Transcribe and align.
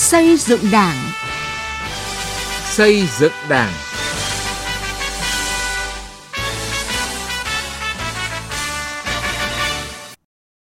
Xây 0.00 0.36
dựng 0.36 0.60
Đảng. 0.72 0.96
Xây 2.64 3.02
dựng 3.18 3.32
Đảng. 3.48 3.72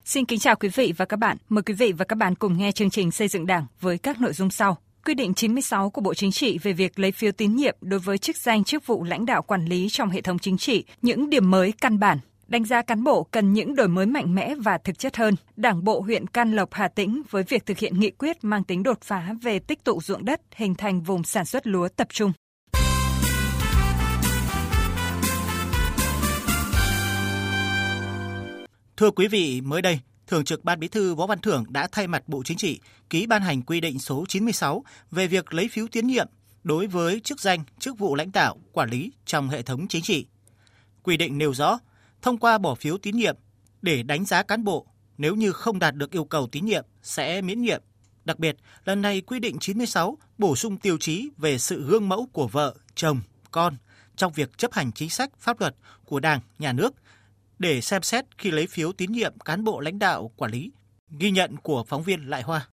Xin 0.06 0.26
kính 0.26 0.40
chào 0.40 0.56
quý 0.56 0.70
vị 0.70 0.94
và 0.98 1.06
các 1.06 1.18
bạn. 1.18 1.38
Mời 1.50 1.64
quý 1.64 1.74
vị 1.74 1.92
và 1.92 2.06
các 2.06 2.16
bạn 2.16 2.36
cùng 2.36 2.58
nghe 2.58 2.72
chương 2.72 2.90
trình 2.90 3.12
Xây 3.12 3.28
dựng 3.28 3.46
Đảng 3.46 3.66
với 3.82 3.98
các 3.98 4.22
nội 4.22 4.34
dung 4.34 4.50
sau. 4.50 4.78
Quy 5.06 5.14
định 5.14 5.34
96 5.34 5.90
của 5.90 6.02
Bộ 6.02 6.14
Chính 6.14 6.32
trị 6.32 6.58
về 6.58 6.74
việc 6.74 7.00
lấy 7.00 7.12
phiếu 7.12 7.32
tín 7.32 7.56
nhiệm 7.56 7.76
đối 7.82 8.00
với 8.00 8.18
chức 8.18 8.38
danh 8.38 8.64
chức 8.64 8.88
vụ 8.88 9.04
lãnh 9.04 9.26
đạo 9.26 9.42
quản 9.42 9.66
lý 9.66 9.88
trong 9.90 10.10
hệ 10.10 10.22
thống 10.22 10.40
chính 10.40 10.58
trị, 10.58 10.84
những 11.02 11.30
điểm 11.30 11.52
mới 11.52 11.74
căn 11.82 12.00
bản 12.00 12.20
đánh 12.54 12.66
giá 12.66 12.82
cán 12.82 13.04
bộ 13.04 13.24
cần 13.24 13.54
những 13.54 13.76
đổi 13.76 13.88
mới 13.88 14.06
mạnh 14.06 14.36
mẽ 14.36 14.56
và 14.56 14.78
thực 14.78 15.00
chất 15.00 15.18
hơn. 15.18 15.36
Đảng 15.56 15.84
bộ 15.84 16.02
huyện 16.02 16.28
Can 16.28 16.56
Lộc 16.56 16.74
Hà 16.74 16.88
Tĩnh 16.88 17.22
với 17.30 17.44
việc 17.44 17.66
thực 17.66 17.78
hiện 17.78 18.00
nghị 18.00 18.12
quyết 18.12 18.44
mang 18.44 18.64
tính 18.64 18.84
đột 18.84 19.02
phá 19.02 19.34
về 19.42 19.60
tích 19.60 19.84
tụ 19.84 20.02
ruộng 20.02 20.26
đất 20.26 20.42
hình 20.56 20.76
thành 20.76 21.02
vùng 21.02 21.24
sản 21.24 21.46
xuất 21.46 21.68
lúa 21.68 21.88
tập 21.88 22.08
trung. 22.12 22.32
Thưa 28.98 29.12
quý 29.12 29.28
vị, 29.28 29.62
mới 29.62 29.82
đây, 29.82 30.00
Thường 30.28 30.44
trực 30.44 30.64
Ban 30.64 30.80
Bí 30.80 30.88
thư 30.88 31.16
Võ 31.16 31.28
Văn 31.28 31.40
Thưởng 31.40 31.66
đã 31.70 31.88
thay 31.92 32.08
mặt 32.08 32.24
Bộ 32.28 32.44
Chính 32.44 32.58
trị 32.58 32.80
ký 33.10 33.28
ban 33.28 33.42
hành 33.42 33.62
quy 33.62 33.82
định 33.82 34.00
số 34.00 34.26
96 34.28 34.84
về 35.12 35.28
việc 35.28 35.54
lấy 35.54 35.68
phiếu 35.68 35.88
tín 35.92 36.08
nhiệm 36.08 36.28
đối 36.64 36.88
với 36.88 37.20
chức 37.20 37.40
danh, 37.40 37.64
chức 37.80 38.00
vụ 38.00 38.16
lãnh 38.16 38.32
đạo, 38.32 38.58
quản 38.72 38.90
lý 38.90 39.12
trong 39.26 39.50
hệ 39.50 39.62
thống 39.62 39.88
chính 39.88 40.04
trị. 40.04 40.26
Quy 41.04 41.18
định 41.18 41.38
nêu 41.38 41.54
rõ, 41.54 41.80
thông 42.24 42.38
qua 42.38 42.58
bỏ 42.58 42.76
phiếu 42.76 42.98
tín 42.98 43.16
nhiệm 43.16 43.36
để 43.82 44.04
đánh 44.04 44.26
giá 44.26 44.44
cán 44.44 44.64
bộ 44.64 44.88
nếu 45.18 45.36
như 45.36 45.52
không 45.52 45.80
đạt 45.80 45.96
được 45.96 46.12
yêu 46.12 46.26
cầu 46.26 46.48
tín 46.52 46.66
nhiệm 46.66 46.86
sẽ 47.02 47.42
miễn 47.42 47.62
nhiệm. 47.62 47.82
Đặc 48.26 48.40
biệt, 48.40 48.56
lần 48.86 49.02
này 49.02 49.22
quy 49.22 49.40
định 49.40 49.58
96 49.60 50.18
bổ 50.38 50.56
sung 50.56 50.78
tiêu 50.78 50.98
chí 50.98 51.30
về 51.38 51.58
sự 51.58 51.86
gương 51.88 52.10
mẫu 52.10 52.28
của 52.34 52.48
vợ, 52.48 52.76
chồng, 52.96 53.22
con 53.52 53.76
trong 54.16 54.32
việc 54.34 54.58
chấp 54.58 54.74
hành 54.74 54.92
chính 54.92 55.10
sách 55.10 55.30
pháp 55.40 55.60
luật 55.60 55.76
của 56.06 56.20
Đảng, 56.20 56.40
Nhà 56.60 56.74
nước 56.74 56.94
để 57.60 57.82
xem 57.82 58.02
xét 58.02 58.26
khi 58.38 58.52
lấy 58.52 58.68
phiếu 58.68 58.92
tín 58.92 59.12
nhiệm 59.12 59.40
cán 59.40 59.64
bộ 59.64 59.80
lãnh 59.80 60.00
đạo 60.00 60.32
quản 60.38 60.52
lý. 60.52 60.72
Ghi 61.20 61.32
nhận 61.32 61.58
của 61.58 61.84
phóng 61.84 62.04
viên 62.04 62.30
Lại 62.30 62.42
Hoa. 62.42 62.68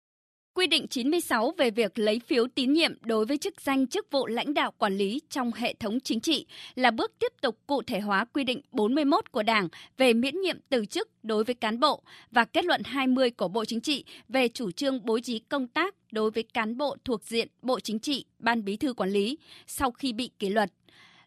Quy 0.58 0.66
định 0.66 0.86
96 0.88 1.54
về 1.58 1.70
việc 1.70 1.98
lấy 1.98 2.20
phiếu 2.26 2.46
tín 2.54 2.72
nhiệm 2.72 2.92
đối 3.02 3.26
với 3.26 3.38
chức 3.38 3.60
danh 3.60 3.86
chức 3.86 4.10
vụ 4.10 4.26
lãnh 4.26 4.54
đạo 4.54 4.72
quản 4.78 4.96
lý 4.96 5.20
trong 5.30 5.52
hệ 5.52 5.74
thống 5.74 6.00
chính 6.00 6.20
trị 6.20 6.46
là 6.74 6.90
bước 6.90 7.12
tiếp 7.18 7.32
tục 7.40 7.58
cụ 7.66 7.82
thể 7.82 8.00
hóa 8.00 8.24
quy 8.24 8.44
định 8.44 8.60
41 8.72 9.32
của 9.32 9.42
Đảng 9.42 9.68
về 9.96 10.12
miễn 10.12 10.40
nhiệm 10.40 10.56
từ 10.68 10.84
chức 10.86 11.10
đối 11.22 11.44
với 11.44 11.54
cán 11.54 11.80
bộ 11.80 12.02
và 12.30 12.44
kết 12.44 12.64
luận 12.64 12.82
20 12.84 13.30
của 13.30 13.48
Bộ 13.48 13.64
Chính 13.64 13.80
trị 13.80 14.04
về 14.28 14.48
chủ 14.48 14.70
trương 14.70 15.06
bố 15.06 15.18
trí 15.18 15.38
công 15.38 15.66
tác 15.66 15.94
đối 16.12 16.30
với 16.30 16.42
cán 16.42 16.76
bộ 16.76 16.96
thuộc 17.04 17.24
diện 17.24 17.48
Bộ 17.62 17.80
Chính 17.80 17.98
trị, 17.98 18.24
Ban 18.38 18.64
Bí 18.64 18.76
thư 18.76 18.92
quản 18.92 19.10
lý 19.10 19.38
sau 19.66 19.90
khi 19.90 20.12
bị 20.12 20.30
kỷ 20.38 20.48
luật. 20.48 20.72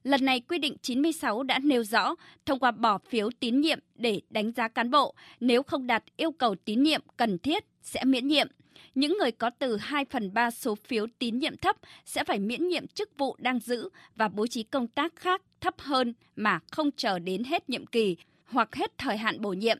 Lần 0.04 0.26
này 0.26 0.40
quy 0.40 0.58
định 0.58 0.76
96 0.82 1.44
đã 1.44 1.60
nêu 1.60 1.84
rõ 1.84 2.16
thông 2.46 2.60
qua 2.60 2.72
bỏ 2.72 2.98
phiếu 3.10 3.30
tín 3.40 3.62
nhiệm 3.62 3.80
để 3.96 4.22
đánh 4.30 4.52
giá 4.52 4.68
cán 4.68 4.92
bộ, 4.92 5.16
nếu 5.40 5.64
không 5.64 5.88
đạt 5.88 6.04
yêu 6.18 6.32
cầu 6.32 6.56
tín 6.66 6.84
nhiệm 6.84 7.02
cần 7.18 7.38
thiết 7.38 7.66
sẽ 7.82 8.04
miễn 8.06 8.28
nhiệm. 8.28 8.48
Những 8.96 9.18
người 9.18 9.32
có 9.32 9.50
từ 9.50 9.78
2 9.78 10.06
phần 10.06 10.34
3 10.34 10.52
số 10.52 10.76
phiếu 10.76 11.08
tín 11.20 11.40
nhiệm 11.40 11.58
thấp 11.58 11.76
sẽ 12.06 12.24
phải 12.24 12.40
miễn 12.40 12.68
nhiệm 12.68 12.88
chức 12.88 13.18
vụ 13.18 13.36
đang 13.40 13.60
giữ 13.60 13.90
và 14.16 14.28
bố 14.28 14.48
trí 14.48 14.64
công 14.64 14.88
tác 14.88 15.16
khác 15.16 15.42
thấp 15.62 15.76
hơn 15.80 16.14
mà 16.36 16.60
không 16.72 16.92
chờ 16.92 17.20
đến 17.20 17.44
hết 17.44 17.70
nhiệm 17.70 17.86
kỳ 17.86 18.16
hoặc 18.46 18.76
hết 18.76 18.98
thời 18.98 19.18
hạn 19.18 19.42
bổ 19.42 19.54
nhiệm. 19.54 19.78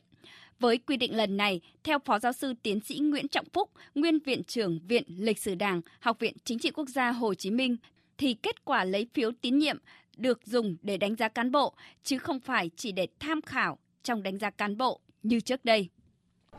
Với 0.60 0.78
quy 0.78 0.96
định 0.96 1.16
lần 1.16 1.36
này, 1.36 1.60
theo 1.84 1.98
Phó 1.98 2.18
Giáo 2.18 2.32
sư 2.32 2.54
Tiến 2.62 2.80
sĩ 2.80 2.98
Nguyễn 2.98 3.28
Trọng 3.28 3.46
Phúc, 3.52 3.70
Nguyên 3.94 4.18
Viện 4.18 4.44
trưởng 4.44 4.80
Viện 4.88 5.04
Lịch 5.08 5.38
sử 5.38 5.54
Đảng, 5.54 5.80
Học 6.00 6.18
viện 6.18 6.36
Chính 6.44 6.58
trị 6.58 6.70
Quốc 6.70 6.88
gia 6.88 7.10
Hồ 7.10 7.34
Chí 7.34 7.50
Minh, 7.50 7.76
thì 8.18 8.34
kết 8.34 8.64
quả 8.64 8.84
lấy 8.84 9.06
phiếu 9.14 9.30
tín 9.40 9.58
nhiệm 9.58 9.78
được 10.16 10.46
dùng 10.46 10.76
để 10.82 10.96
đánh 10.96 11.16
giá 11.16 11.28
cán 11.28 11.52
bộ, 11.52 11.74
chứ 12.04 12.18
không 12.18 12.40
phải 12.40 12.70
chỉ 12.76 12.92
để 12.92 13.06
tham 13.20 13.42
khảo 13.42 13.78
trong 14.02 14.22
đánh 14.22 14.38
giá 14.38 14.50
cán 14.50 14.76
bộ 14.76 15.00
như 15.22 15.40
trước 15.40 15.64
đây. 15.64 15.88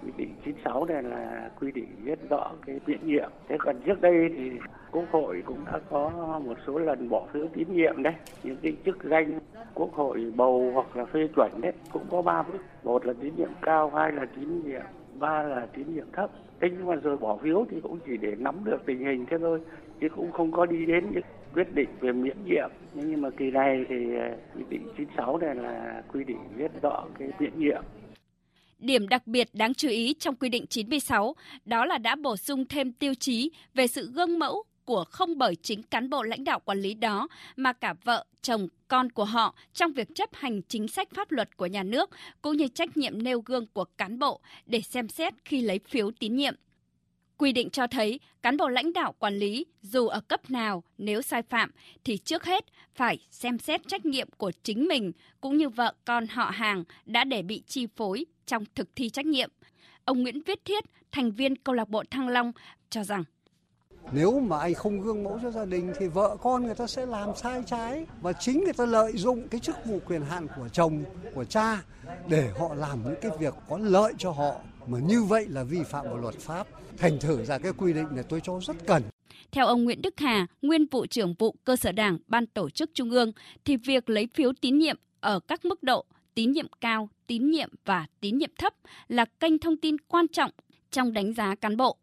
Quy 0.05 0.11
định 0.17 0.35
96 0.45 0.85
này 0.85 1.03
là 1.03 1.49
quy 1.59 1.71
định 1.71 1.87
rất 2.05 2.19
rõ 2.29 2.51
cái 2.65 2.79
miễn 2.87 2.99
nhiệm. 3.05 3.29
Thế 3.47 3.57
còn 3.59 3.75
trước 3.85 4.01
đây 4.01 4.29
thì 4.37 4.51
Quốc 4.91 5.05
hội 5.11 5.43
cũng 5.45 5.65
đã 5.65 5.79
có 5.89 6.09
một 6.45 6.57
số 6.67 6.79
lần 6.79 7.09
bỏ 7.09 7.27
phiếu 7.33 7.47
tín 7.53 7.67
nhiệm 7.73 8.03
đấy. 8.03 8.13
Những 8.43 8.57
cái 8.63 8.73
chức 8.85 9.03
danh 9.03 9.39
Quốc 9.73 9.93
hội 9.93 10.33
bầu 10.35 10.71
hoặc 10.73 10.97
là 10.97 11.05
phê 11.05 11.27
chuẩn 11.35 11.61
đấy 11.61 11.71
cũng 11.91 12.05
có 12.11 12.21
ba 12.21 12.43
bước. 12.43 12.59
Một 12.83 13.05
là 13.05 13.13
tín 13.21 13.33
nhiệm 13.37 13.51
cao, 13.61 13.91
hai 13.95 14.11
là 14.11 14.25
tín 14.35 14.61
nhiệm, 14.65 14.81
ba 15.19 15.43
là 15.43 15.67
tín 15.75 15.95
nhiệm 15.95 16.11
thấp. 16.13 16.29
Thế 16.61 16.69
nhưng 16.71 16.85
mà 16.85 16.95
rồi 16.95 17.17
bỏ 17.17 17.37
phiếu 17.37 17.65
thì 17.69 17.81
cũng 17.81 17.99
chỉ 18.05 18.17
để 18.17 18.35
nắm 18.37 18.55
được 18.63 18.85
tình 18.85 19.05
hình 19.05 19.25
thế 19.29 19.37
thôi 19.37 19.59
chứ 20.01 20.09
cũng 20.15 20.31
không 20.31 20.51
có 20.51 20.65
đi 20.65 20.85
đến 20.85 21.05
những 21.11 21.23
quyết 21.53 21.75
định 21.75 21.89
về 21.99 22.11
miễn 22.11 22.37
nhiệm 22.45 22.69
nhưng 22.93 23.21
mà 23.21 23.29
kỳ 23.29 23.51
này 23.51 23.85
thì 23.89 24.15
ờ, 24.15 24.35
quy 24.55 24.63
định 24.69 24.87
96 24.97 25.37
này 25.37 25.55
là 25.55 26.03
quy 26.13 26.23
định 26.23 26.39
rất 26.57 26.71
rõ 26.81 27.05
cái 27.19 27.29
miễn 27.39 27.59
nhiệm 27.59 27.83
Điểm 28.83 29.07
đặc 29.07 29.27
biệt 29.27 29.49
đáng 29.53 29.73
chú 29.73 29.89
ý 29.89 30.13
trong 30.19 30.35
quy 30.35 30.49
định 30.49 30.67
96 30.67 31.35
đó 31.65 31.85
là 31.85 31.97
đã 31.97 32.15
bổ 32.15 32.37
sung 32.37 32.65
thêm 32.65 32.91
tiêu 32.91 33.13
chí 33.19 33.51
về 33.73 33.87
sự 33.87 34.11
gương 34.13 34.39
mẫu 34.39 34.63
của 34.85 35.03
không 35.09 35.37
bởi 35.37 35.55
chính 35.55 35.83
cán 35.83 36.09
bộ 36.09 36.23
lãnh 36.23 36.43
đạo 36.43 36.59
quản 36.59 36.81
lý 36.81 36.93
đó 36.93 37.27
mà 37.55 37.73
cả 37.73 37.93
vợ, 38.03 38.25
chồng, 38.41 38.67
con 38.87 39.09
của 39.09 39.25
họ 39.25 39.55
trong 39.73 39.93
việc 39.93 40.07
chấp 40.15 40.29
hành 40.33 40.61
chính 40.61 40.87
sách 40.87 41.07
pháp 41.15 41.31
luật 41.31 41.57
của 41.57 41.65
nhà 41.65 41.83
nước 41.83 42.09
cũng 42.41 42.57
như 42.57 42.67
trách 42.67 42.97
nhiệm 42.97 43.23
nêu 43.23 43.41
gương 43.45 43.67
của 43.73 43.85
cán 43.97 44.19
bộ 44.19 44.41
để 44.65 44.81
xem 44.81 45.09
xét 45.09 45.33
khi 45.45 45.61
lấy 45.61 45.79
phiếu 45.87 46.11
tín 46.19 46.35
nhiệm. 46.35 46.55
Quy 47.43 47.51
định 47.51 47.69
cho 47.69 47.87
thấy 47.87 48.19
cán 48.41 48.57
bộ 48.57 48.69
lãnh 48.69 48.93
đạo 48.93 49.13
quản 49.19 49.33
lý 49.35 49.65
dù 49.81 50.07
ở 50.07 50.21
cấp 50.21 50.51
nào 50.51 50.83
nếu 50.97 51.21
sai 51.21 51.41
phạm 51.41 51.71
thì 52.03 52.17
trước 52.17 52.43
hết 52.43 52.65
phải 52.95 53.17
xem 53.31 53.59
xét 53.59 53.81
trách 53.87 54.05
nhiệm 54.05 54.27
của 54.37 54.51
chính 54.63 54.87
mình 54.87 55.11
cũng 55.41 55.57
như 55.57 55.69
vợ 55.69 55.93
con 56.05 56.27
họ 56.27 56.49
hàng 56.53 56.83
đã 57.05 57.23
để 57.23 57.41
bị 57.41 57.63
chi 57.67 57.87
phối 57.95 58.25
trong 58.45 58.63
thực 58.75 58.89
thi 58.95 59.09
trách 59.09 59.25
nhiệm. 59.25 59.49
Ông 60.05 60.23
Nguyễn 60.23 60.41
Viết 60.45 60.65
Thiết, 60.65 60.83
thành 61.11 61.31
viên 61.31 61.55
câu 61.55 61.75
lạc 61.75 61.89
bộ 61.89 62.03
Thăng 62.11 62.27
Long 62.27 62.51
cho 62.89 63.03
rằng 63.03 63.23
nếu 64.11 64.39
mà 64.39 64.59
anh 64.59 64.73
không 64.73 65.01
gương 65.01 65.23
mẫu 65.23 65.39
cho 65.41 65.51
gia 65.51 65.65
đình 65.65 65.93
thì 65.99 66.07
vợ 66.07 66.37
con 66.41 66.63
người 66.63 66.75
ta 66.75 66.87
sẽ 66.87 67.05
làm 67.05 67.29
sai 67.35 67.63
trái 67.65 68.05
và 68.21 68.33
chính 68.33 68.63
người 68.63 68.73
ta 68.73 68.85
lợi 68.85 69.11
dụng 69.15 69.47
cái 69.47 69.59
chức 69.59 69.85
vụ 69.85 69.99
quyền 70.05 70.21
hạn 70.21 70.47
của 70.55 70.69
chồng, 70.69 71.03
của 71.35 71.45
cha 71.45 71.81
để 72.27 72.49
họ 72.59 72.73
làm 72.73 73.03
những 73.03 73.15
cái 73.21 73.31
việc 73.39 73.53
có 73.69 73.77
lợi 73.77 74.13
cho 74.17 74.31
họ 74.31 74.55
mà 74.87 74.99
như 74.99 75.23
vậy 75.23 75.45
là 75.49 75.63
vi 75.63 75.83
phạm 75.83 76.05
vào 76.05 76.17
luật 76.17 76.35
pháp. 76.35 76.67
Thành 76.97 77.19
thử 77.19 77.45
ra 77.45 77.57
cái 77.57 77.71
quy 77.77 77.93
định 77.93 78.07
này 78.11 78.23
tôi 78.29 78.41
cho 78.43 78.59
rất 78.67 78.75
cần. 78.87 79.03
Theo 79.51 79.65
ông 79.65 79.83
Nguyễn 79.83 80.01
Đức 80.01 80.13
Hà, 80.17 80.47
nguyên 80.61 80.85
vụ 80.91 81.05
trưởng 81.05 81.35
vụ 81.39 81.55
cơ 81.63 81.75
sở 81.75 81.91
đảng 81.91 82.17
ban 82.27 82.47
tổ 82.47 82.69
chức 82.69 82.91
trung 82.93 83.09
ương, 83.09 83.31
thì 83.65 83.77
việc 83.77 84.09
lấy 84.09 84.27
phiếu 84.33 84.51
tín 84.61 84.77
nhiệm 84.77 84.97
ở 85.19 85.39
các 85.39 85.65
mức 85.65 85.83
độ 85.83 86.05
tín 86.35 86.51
nhiệm 86.51 86.67
cao, 86.81 87.09
tín 87.27 87.51
nhiệm 87.51 87.69
và 87.85 88.07
tín 88.19 88.37
nhiệm 88.37 88.51
thấp 88.57 88.73
là 89.07 89.25
kênh 89.25 89.59
thông 89.59 89.77
tin 89.77 89.97
quan 90.07 90.27
trọng 90.27 90.51
trong 90.91 91.13
đánh 91.13 91.33
giá 91.33 91.55
cán 91.55 91.77
bộ. 91.77 91.97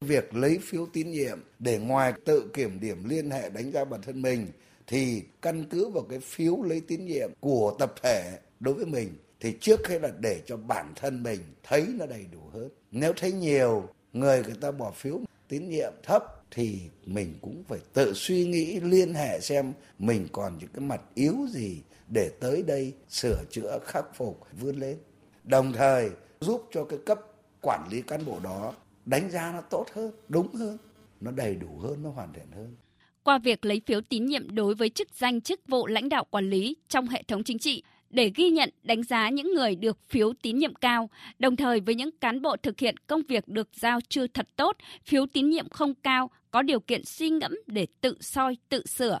Việc 0.00 0.34
lấy 0.34 0.58
phiếu 0.58 0.86
tín 0.92 1.10
nhiệm 1.10 1.38
để 1.58 1.78
ngoài 1.78 2.12
tự 2.24 2.50
kiểm 2.54 2.80
điểm 2.80 3.08
liên 3.08 3.30
hệ 3.30 3.50
đánh 3.50 3.72
giá 3.72 3.84
bản 3.84 4.02
thân 4.02 4.22
mình 4.22 4.46
thì 4.86 5.22
căn 5.42 5.64
cứ 5.70 5.88
vào 5.88 6.04
cái 6.08 6.20
phiếu 6.20 6.62
lấy 6.62 6.80
tín 6.80 7.06
nhiệm 7.06 7.30
của 7.40 7.76
tập 7.78 7.94
thể 8.02 8.38
đối 8.60 8.74
với 8.74 8.86
mình 8.86 9.08
thì 9.42 9.56
trước 9.60 9.88
hết 9.88 9.98
là 10.02 10.10
để 10.20 10.42
cho 10.46 10.56
bản 10.56 10.92
thân 10.96 11.22
mình 11.22 11.40
thấy 11.62 11.86
nó 11.98 12.06
đầy 12.06 12.26
đủ 12.32 12.38
hơn. 12.52 12.68
Nếu 12.90 13.12
thấy 13.16 13.32
nhiều, 13.32 13.88
người 14.12 14.42
người 14.42 14.54
ta 14.60 14.70
bỏ 14.70 14.90
phiếu 14.90 15.20
tín 15.48 15.68
nhiệm 15.68 15.92
thấp 16.02 16.22
thì 16.50 16.80
mình 17.06 17.34
cũng 17.40 17.64
phải 17.68 17.78
tự 17.92 18.12
suy 18.14 18.46
nghĩ, 18.46 18.80
liên 18.80 19.14
hệ 19.14 19.40
xem 19.40 19.72
mình 19.98 20.28
còn 20.32 20.58
những 20.58 20.68
cái 20.74 20.80
mặt 20.80 21.00
yếu 21.14 21.34
gì 21.50 21.82
để 22.08 22.30
tới 22.40 22.62
đây 22.62 22.92
sửa 23.08 23.44
chữa, 23.50 23.78
khắc 23.84 24.04
phục, 24.14 24.40
vươn 24.60 24.76
lên 24.76 24.96
đồng 25.44 25.72
thời 25.72 26.10
giúp 26.40 26.68
cho 26.72 26.84
cái 26.84 26.98
cấp 27.06 27.18
quản 27.60 27.88
lý 27.90 28.02
cán 28.02 28.24
bộ 28.24 28.40
đó 28.44 28.74
đánh 29.04 29.30
giá 29.30 29.52
nó 29.52 29.60
tốt 29.60 29.86
hơn, 29.92 30.12
đúng 30.28 30.54
hơn, 30.54 30.78
nó 31.20 31.30
đầy 31.30 31.54
đủ 31.54 31.78
hơn, 31.78 32.02
nó 32.02 32.10
hoàn 32.10 32.32
thiện 32.32 32.46
hơn 32.56 32.76
qua 33.24 33.38
việc 33.38 33.64
lấy 33.64 33.82
phiếu 33.86 34.00
tín 34.00 34.26
nhiệm 34.26 34.54
đối 34.54 34.74
với 34.74 34.88
chức 34.88 35.08
danh, 35.18 35.40
chức 35.40 35.60
vụ, 35.68 35.86
lãnh 35.86 36.08
đạo 36.08 36.24
quản 36.30 36.50
lý 36.50 36.76
trong 36.88 37.08
hệ 37.08 37.22
thống 37.22 37.44
chính 37.44 37.58
trị 37.58 37.82
để 38.12 38.30
ghi 38.34 38.50
nhận 38.50 38.70
đánh 38.82 39.02
giá 39.02 39.28
những 39.28 39.54
người 39.54 39.74
được 39.74 39.98
phiếu 40.08 40.32
tín 40.42 40.58
nhiệm 40.58 40.74
cao, 40.74 41.10
đồng 41.38 41.56
thời 41.56 41.80
với 41.80 41.94
những 41.94 42.10
cán 42.20 42.42
bộ 42.42 42.56
thực 42.56 42.80
hiện 42.80 42.94
công 43.06 43.22
việc 43.28 43.48
được 43.48 43.68
giao 43.74 44.00
chưa 44.08 44.26
thật 44.26 44.48
tốt, 44.56 44.76
phiếu 45.04 45.26
tín 45.26 45.50
nhiệm 45.50 45.68
không 45.68 45.94
cao, 45.94 46.30
có 46.50 46.62
điều 46.62 46.80
kiện 46.80 47.04
suy 47.04 47.30
ngẫm 47.30 47.52
để 47.66 47.86
tự 48.00 48.16
soi, 48.20 48.56
tự 48.68 48.86
sửa. 48.86 49.20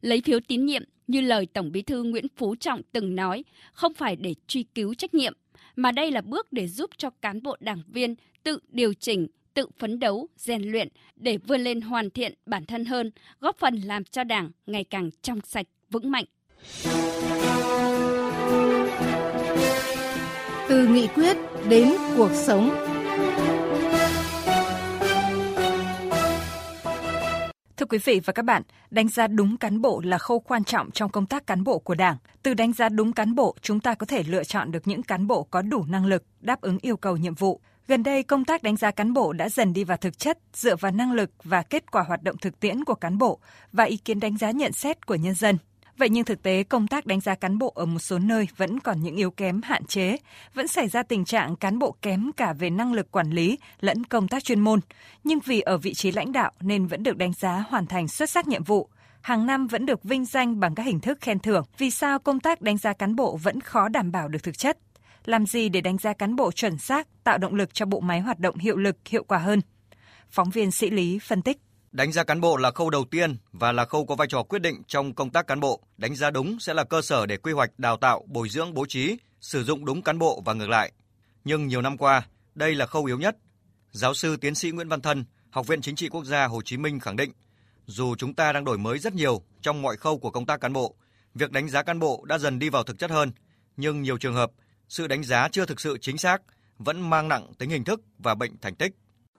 Lấy 0.00 0.20
phiếu 0.20 0.40
tín 0.40 0.66
nhiệm 0.66 0.82
như 1.06 1.20
lời 1.20 1.46
Tổng 1.46 1.72
Bí 1.72 1.82
thư 1.82 2.02
Nguyễn 2.02 2.26
Phú 2.36 2.54
Trọng 2.56 2.80
từng 2.92 3.16
nói, 3.16 3.44
không 3.72 3.94
phải 3.94 4.16
để 4.16 4.34
truy 4.46 4.62
cứu 4.62 4.94
trách 4.94 5.14
nhiệm, 5.14 5.32
mà 5.76 5.92
đây 5.92 6.10
là 6.10 6.20
bước 6.20 6.52
để 6.52 6.68
giúp 6.68 6.90
cho 6.96 7.10
cán 7.10 7.42
bộ 7.42 7.56
đảng 7.60 7.82
viên 7.86 8.14
tự 8.42 8.58
điều 8.68 8.94
chỉnh, 8.94 9.26
tự 9.54 9.66
phấn 9.78 9.98
đấu, 9.98 10.28
rèn 10.36 10.62
luyện 10.62 10.88
để 11.16 11.36
vươn 11.36 11.60
lên 11.60 11.80
hoàn 11.80 12.10
thiện 12.10 12.34
bản 12.46 12.66
thân 12.66 12.84
hơn, 12.84 13.10
góp 13.40 13.56
phần 13.58 13.74
làm 13.74 14.04
cho 14.04 14.24
Đảng 14.24 14.50
ngày 14.66 14.84
càng 14.84 15.10
trong 15.22 15.40
sạch, 15.44 15.66
vững 15.90 16.10
mạnh. 16.10 16.24
Từ 20.74 20.86
nghị 20.86 21.06
quyết 21.06 21.36
đến 21.68 21.92
cuộc 22.16 22.30
sống. 22.34 22.70
thưa 27.76 27.86
quý 27.86 27.98
vị 28.04 28.20
và 28.24 28.32
các 28.32 28.44
bạn, 28.44 28.62
đánh 28.90 29.08
giá 29.08 29.26
đúng 29.26 29.56
cán 29.56 29.80
bộ 29.80 30.00
là 30.04 30.18
khâu 30.18 30.40
quan 30.40 30.64
trọng 30.64 30.90
trong 30.90 31.10
công 31.10 31.26
tác 31.26 31.46
cán 31.46 31.64
bộ 31.64 31.78
của 31.78 31.94
Đảng. 31.94 32.16
Từ 32.42 32.54
đánh 32.54 32.72
giá 32.72 32.88
đúng 32.88 33.12
cán 33.12 33.34
bộ, 33.34 33.56
chúng 33.62 33.80
ta 33.80 33.94
có 33.94 34.06
thể 34.06 34.22
lựa 34.22 34.44
chọn 34.44 34.72
được 34.72 34.88
những 34.88 35.02
cán 35.02 35.26
bộ 35.26 35.42
có 35.42 35.62
đủ 35.62 35.84
năng 35.88 36.06
lực, 36.06 36.24
đáp 36.40 36.60
ứng 36.60 36.78
yêu 36.82 36.96
cầu 36.96 37.16
nhiệm 37.16 37.34
vụ. 37.34 37.60
Gần 37.88 38.02
đây, 38.02 38.22
công 38.22 38.44
tác 38.44 38.62
đánh 38.62 38.76
giá 38.76 38.90
cán 38.90 39.12
bộ 39.12 39.32
đã 39.32 39.48
dần 39.48 39.72
đi 39.72 39.84
vào 39.84 39.96
thực 39.96 40.18
chất, 40.18 40.38
dựa 40.54 40.76
vào 40.76 40.92
năng 40.92 41.12
lực 41.12 41.30
và 41.44 41.62
kết 41.62 41.90
quả 41.90 42.02
hoạt 42.02 42.22
động 42.22 42.36
thực 42.38 42.60
tiễn 42.60 42.84
của 42.84 42.94
cán 42.94 43.18
bộ 43.18 43.38
và 43.72 43.84
ý 43.84 43.96
kiến 43.96 44.20
đánh 44.20 44.38
giá 44.38 44.50
nhận 44.50 44.72
xét 44.72 45.06
của 45.06 45.14
nhân 45.14 45.34
dân. 45.34 45.58
Vậy 45.98 46.08
nhưng 46.08 46.24
thực 46.24 46.42
tế 46.42 46.62
công 46.62 46.86
tác 46.86 47.06
đánh 47.06 47.20
giá 47.20 47.34
cán 47.34 47.58
bộ 47.58 47.72
ở 47.74 47.86
một 47.86 47.98
số 47.98 48.18
nơi 48.18 48.48
vẫn 48.56 48.80
còn 48.80 49.00
những 49.00 49.16
yếu 49.16 49.30
kém 49.30 49.60
hạn 49.62 49.84
chế, 49.84 50.16
vẫn 50.54 50.68
xảy 50.68 50.88
ra 50.88 51.02
tình 51.02 51.24
trạng 51.24 51.56
cán 51.56 51.78
bộ 51.78 51.96
kém 52.02 52.30
cả 52.36 52.52
về 52.52 52.70
năng 52.70 52.92
lực 52.92 53.10
quản 53.10 53.30
lý 53.30 53.58
lẫn 53.80 54.04
công 54.04 54.28
tác 54.28 54.44
chuyên 54.44 54.60
môn, 54.60 54.80
nhưng 55.24 55.38
vì 55.40 55.60
ở 55.60 55.78
vị 55.78 55.94
trí 55.94 56.12
lãnh 56.12 56.32
đạo 56.32 56.52
nên 56.60 56.86
vẫn 56.86 57.02
được 57.02 57.16
đánh 57.16 57.32
giá 57.32 57.64
hoàn 57.68 57.86
thành 57.86 58.08
xuất 58.08 58.30
sắc 58.30 58.48
nhiệm 58.48 58.64
vụ, 58.64 58.88
hàng 59.20 59.46
năm 59.46 59.66
vẫn 59.66 59.86
được 59.86 60.04
vinh 60.04 60.24
danh 60.24 60.60
bằng 60.60 60.74
các 60.74 60.82
hình 60.82 61.00
thức 61.00 61.18
khen 61.20 61.38
thưởng. 61.38 61.64
Vì 61.78 61.90
sao 61.90 62.18
công 62.18 62.40
tác 62.40 62.60
đánh 62.60 62.78
giá 62.78 62.92
cán 62.92 63.16
bộ 63.16 63.36
vẫn 63.36 63.60
khó 63.60 63.88
đảm 63.88 64.12
bảo 64.12 64.28
được 64.28 64.42
thực 64.42 64.58
chất? 64.58 64.78
Làm 65.24 65.46
gì 65.46 65.68
để 65.68 65.80
đánh 65.80 65.98
giá 65.98 66.12
cán 66.12 66.36
bộ 66.36 66.52
chuẩn 66.52 66.78
xác, 66.78 67.24
tạo 67.24 67.38
động 67.38 67.54
lực 67.54 67.74
cho 67.74 67.86
bộ 67.86 68.00
máy 68.00 68.20
hoạt 68.20 68.38
động 68.38 68.58
hiệu 68.58 68.76
lực, 68.76 68.96
hiệu 69.08 69.24
quả 69.24 69.38
hơn? 69.38 69.60
Phóng 70.30 70.50
viên 70.50 70.70
Sĩ 70.70 70.90
Lý 70.90 71.18
phân 71.18 71.42
tích. 71.42 71.58
Đánh 71.94 72.12
giá 72.12 72.24
cán 72.24 72.40
bộ 72.40 72.56
là 72.56 72.70
khâu 72.70 72.90
đầu 72.90 73.04
tiên 73.04 73.36
và 73.52 73.72
là 73.72 73.84
khâu 73.84 74.06
có 74.06 74.14
vai 74.14 74.28
trò 74.28 74.42
quyết 74.42 74.58
định 74.58 74.82
trong 74.86 75.14
công 75.14 75.30
tác 75.30 75.46
cán 75.46 75.60
bộ. 75.60 75.82
Đánh 75.96 76.14
giá 76.14 76.30
đúng 76.30 76.60
sẽ 76.60 76.74
là 76.74 76.84
cơ 76.84 77.02
sở 77.02 77.26
để 77.26 77.36
quy 77.36 77.52
hoạch, 77.52 77.78
đào 77.78 77.96
tạo, 77.96 78.24
bồi 78.28 78.48
dưỡng, 78.48 78.74
bố 78.74 78.86
trí, 78.86 79.16
sử 79.40 79.64
dụng 79.64 79.84
đúng 79.84 80.02
cán 80.02 80.18
bộ 80.18 80.42
và 80.44 80.52
ngược 80.52 80.68
lại. 80.68 80.92
Nhưng 81.44 81.66
nhiều 81.66 81.82
năm 81.82 81.98
qua, 81.98 82.22
đây 82.54 82.74
là 82.74 82.86
khâu 82.86 83.04
yếu 83.04 83.18
nhất. 83.18 83.36
Giáo 83.90 84.14
sư 84.14 84.36
tiến 84.36 84.54
sĩ 84.54 84.70
Nguyễn 84.70 84.88
Văn 84.88 85.00
Thân, 85.00 85.24
Học 85.50 85.66
viện 85.66 85.80
Chính 85.80 85.96
trị 85.96 86.08
Quốc 86.08 86.24
gia 86.24 86.46
Hồ 86.46 86.62
Chí 86.62 86.76
Minh 86.76 87.00
khẳng 87.00 87.16
định, 87.16 87.32
dù 87.86 88.14
chúng 88.14 88.34
ta 88.34 88.52
đang 88.52 88.64
đổi 88.64 88.78
mới 88.78 88.98
rất 88.98 89.14
nhiều 89.14 89.42
trong 89.62 89.82
mọi 89.82 89.96
khâu 89.96 90.18
của 90.18 90.30
công 90.30 90.46
tác 90.46 90.60
cán 90.60 90.72
bộ, 90.72 90.94
việc 91.34 91.50
đánh 91.50 91.68
giá 91.68 91.82
cán 91.82 91.98
bộ 91.98 92.24
đã 92.24 92.38
dần 92.38 92.58
đi 92.58 92.68
vào 92.68 92.82
thực 92.82 92.98
chất 92.98 93.10
hơn, 93.10 93.32
nhưng 93.76 94.02
nhiều 94.02 94.18
trường 94.18 94.34
hợp 94.34 94.50
sự 94.88 95.06
đánh 95.06 95.24
giá 95.24 95.48
chưa 95.52 95.66
thực 95.66 95.80
sự 95.80 95.98
chính 96.00 96.18
xác, 96.18 96.42
vẫn 96.78 97.10
mang 97.10 97.28
nặng 97.28 97.52
tính 97.58 97.70
hình 97.70 97.84
thức 97.84 98.00
và 98.18 98.34
bệnh 98.34 98.58
thành 98.60 98.74
tích 98.74 98.92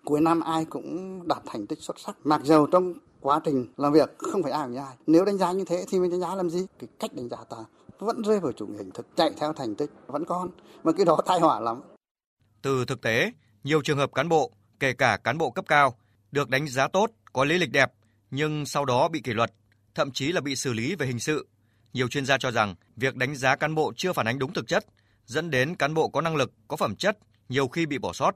cuối 0.06 0.22
năm 0.22 0.42
ai 0.42 0.66
cũng 0.66 1.22
đạt 1.28 1.42
thành 1.46 1.68
tích 1.68 1.80
xuất 1.81 2.00
sắc. 2.00 2.18
Mặc 2.24 2.42
dầu 2.44 2.68
trong 2.68 2.94
quá 3.22 3.40
trình 3.46 3.74
làm 3.78 3.94
việc 3.94 4.18
không 4.18 4.44
phải 4.44 4.52
ai 4.52 4.63
cũng 4.63 4.74
như 4.74 4.80
ai. 4.80 4.96
Nếu 5.07 5.25
đánh 5.25 5.38
giá 5.38 5.52
như 5.52 5.66
thế 5.66 5.86
thì 5.90 6.00
mình 6.00 6.12
đánh 6.12 6.19
giá 6.19 6.36
làm 6.36 6.50
gì? 6.50 6.66
Cái 6.80 6.88
cách 7.00 7.13
đánh 7.13 7.30
giá 7.30 7.38
ta 7.50 7.57
vẫn 8.00 8.22
rơi 8.22 8.40
vào 8.40 8.52
chủ 8.52 8.68
nghĩa 8.68 8.78
hình 8.78 8.92
thức, 8.92 9.07
chạy 9.16 9.31
theo 9.38 9.54
thành 9.54 9.75
tích, 9.75 9.92
vẫn 10.07 10.25
còn. 10.25 10.50
Mà 10.84 10.92
cái 10.92 11.06
đó 11.06 11.18
tai 11.25 11.40
họa 11.40 11.60
lắm. 11.60 11.81
Từ 12.62 12.86
thực 12.86 13.02
tế, 13.02 13.31
nhiều 13.63 13.81
trường 13.81 13.98
hợp 13.98 14.13
cán 14.13 14.30
bộ, 14.30 14.52
kể 14.80 14.94
cả 14.94 15.18
cán 15.24 15.38
bộ 15.38 15.52
cấp 15.52 15.66
cao, 15.68 15.96
được 16.31 16.50
đánh 16.50 16.68
giá 16.68 16.88
tốt, 16.88 17.12
có 17.34 17.44
lý 17.46 17.57
lịch 17.57 17.72
đẹp, 17.72 17.94
nhưng 18.31 18.66
sau 18.66 18.86
đó 18.86 19.07
bị 19.07 19.22
kỷ 19.22 19.34
luật, 19.34 19.54
thậm 19.96 20.12
chí 20.12 20.31
là 20.31 20.42
bị 20.42 20.56
xử 20.56 20.74
lý 20.74 20.96
về 20.96 21.07
hình 21.07 21.19
sự. 21.19 21.48
Nhiều 21.94 22.07
chuyên 22.07 22.25
gia 22.25 22.38
cho 22.38 22.52
rằng 22.52 22.75
việc 22.96 23.16
đánh 23.16 23.36
giá 23.36 23.56
cán 23.56 23.75
bộ 23.75 23.94
chưa 23.96 24.13
phản 24.13 24.28
ánh 24.28 24.40
đúng 24.40 24.54
thực 24.54 24.68
chất, 24.68 24.86
dẫn 25.25 25.50
đến 25.50 25.75
cán 25.75 25.94
bộ 25.94 26.10
có 26.10 26.22
năng 26.22 26.36
lực, 26.36 26.52
có 26.68 26.78
phẩm 26.78 26.96
chất, 26.96 27.18
nhiều 27.50 27.68
khi 27.68 27.86
bị 27.86 27.98
bỏ 27.98 28.13
sót. 28.13 28.36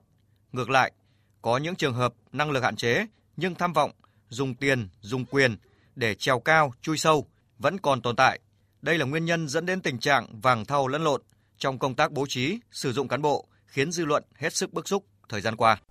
Ngược 0.51 0.69
lại 0.69 0.91
có 1.41 1.57
những 1.57 1.75
trường 1.75 1.93
hợp 1.93 2.13
năng 2.31 2.51
lực 2.51 2.63
hạn 2.63 2.75
chế 2.75 3.05
nhưng 3.37 3.55
tham 3.55 3.73
vọng, 3.73 3.91
dùng 4.29 4.55
tiền, 4.55 4.89
dùng 5.01 5.25
quyền 5.25 5.57
để 5.95 6.15
trèo 6.15 6.39
cao, 6.39 6.73
chui 6.81 6.97
sâu 6.97 7.27
vẫn 7.57 7.77
còn 7.77 8.01
tồn 8.01 8.15
tại. 8.15 8.39
Đây 8.81 8.97
là 8.97 9.05
nguyên 9.05 9.25
nhân 9.25 9.47
dẫn 9.47 9.65
đến 9.65 9.81
tình 9.81 9.99
trạng 9.99 10.41
vàng 10.41 10.65
thau 10.65 10.87
lẫn 10.87 11.03
lộn 11.03 11.21
trong 11.57 11.79
công 11.79 11.95
tác 11.95 12.11
bố 12.11 12.25
trí, 12.29 12.59
sử 12.71 12.93
dụng 12.93 13.07
cán 13.07 13.21
bộ, 13.21 13.47
khiến 13.65 13.91
dư 13.91 14.05
luận 14.05 14.23
hết 14.35 14.55
sức 14.55 14.73
bức 14.73 14.87
xúc 14.87 15.05
thời 15.29 15.41
gian 15.41 15.55
qua. 15.55 15.81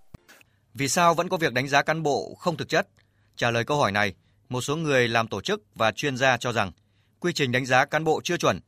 Vì 0.74 0.88
sao 0.88 1.14
vẫn 1.14 1.28
có 1.28 1.36
việc 1.36 1.52
đánh 1.52 1.68
giá 1.68 1.82
cán 1.82 2.02
bộ 2.02 2.34
không 2.38 2.56
thực 2.56 2.68
chất? 2.68 2.88
Trả 3.36 3.50
lời 3.50 3.64
câu 3.64 3.78
hỏi 3.78 3.92
này, 3.92 4.14
một 4.48 4.60
số 4.60 4.76
người 4.76 5.08
làm 5.08 5.28
tổ 5.28 5.40
chức 5.40 5.62
và 5.74 5.92
chuyên 5.92 6.16
gia 6.16 6.36
cho 6.36 6.52
rằng 6.52 6.72
quy 7.20 7.32
trình 7.32 7.52
đánh 7.52 7.66
giá 7.66 7.84
cán 7.84 8.04
bộ 8.04 8.20
chưa 8.24 8.36
chuẩn, 8.36 8.60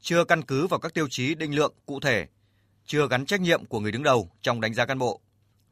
chưa 0.00 0.24
căn 0.24 0.42
cứ 0.42 0.66
vào 0.66 0.80
các 0.80 0.94
tiêu 0.94 1.06
chí 1.10 1.34
định 1.34 1.54
lượng 1.54 1.74
cụ 1.86 2.00
thể, 2.00 2.26
chưa 2.86 3.08
gắn 3.08 3.26
trách 3.26 3.40
nhiệm 3.40 3.64
của 3.64 3.80
người 3.80 3.92
đứng 3.92 4.02
đầu 4.02 4.30
trong 4.42 4.60
đánh 4.60 4.74
giá 4.74 4.86
cán 4.86 4.98
bộ 4.98 5.20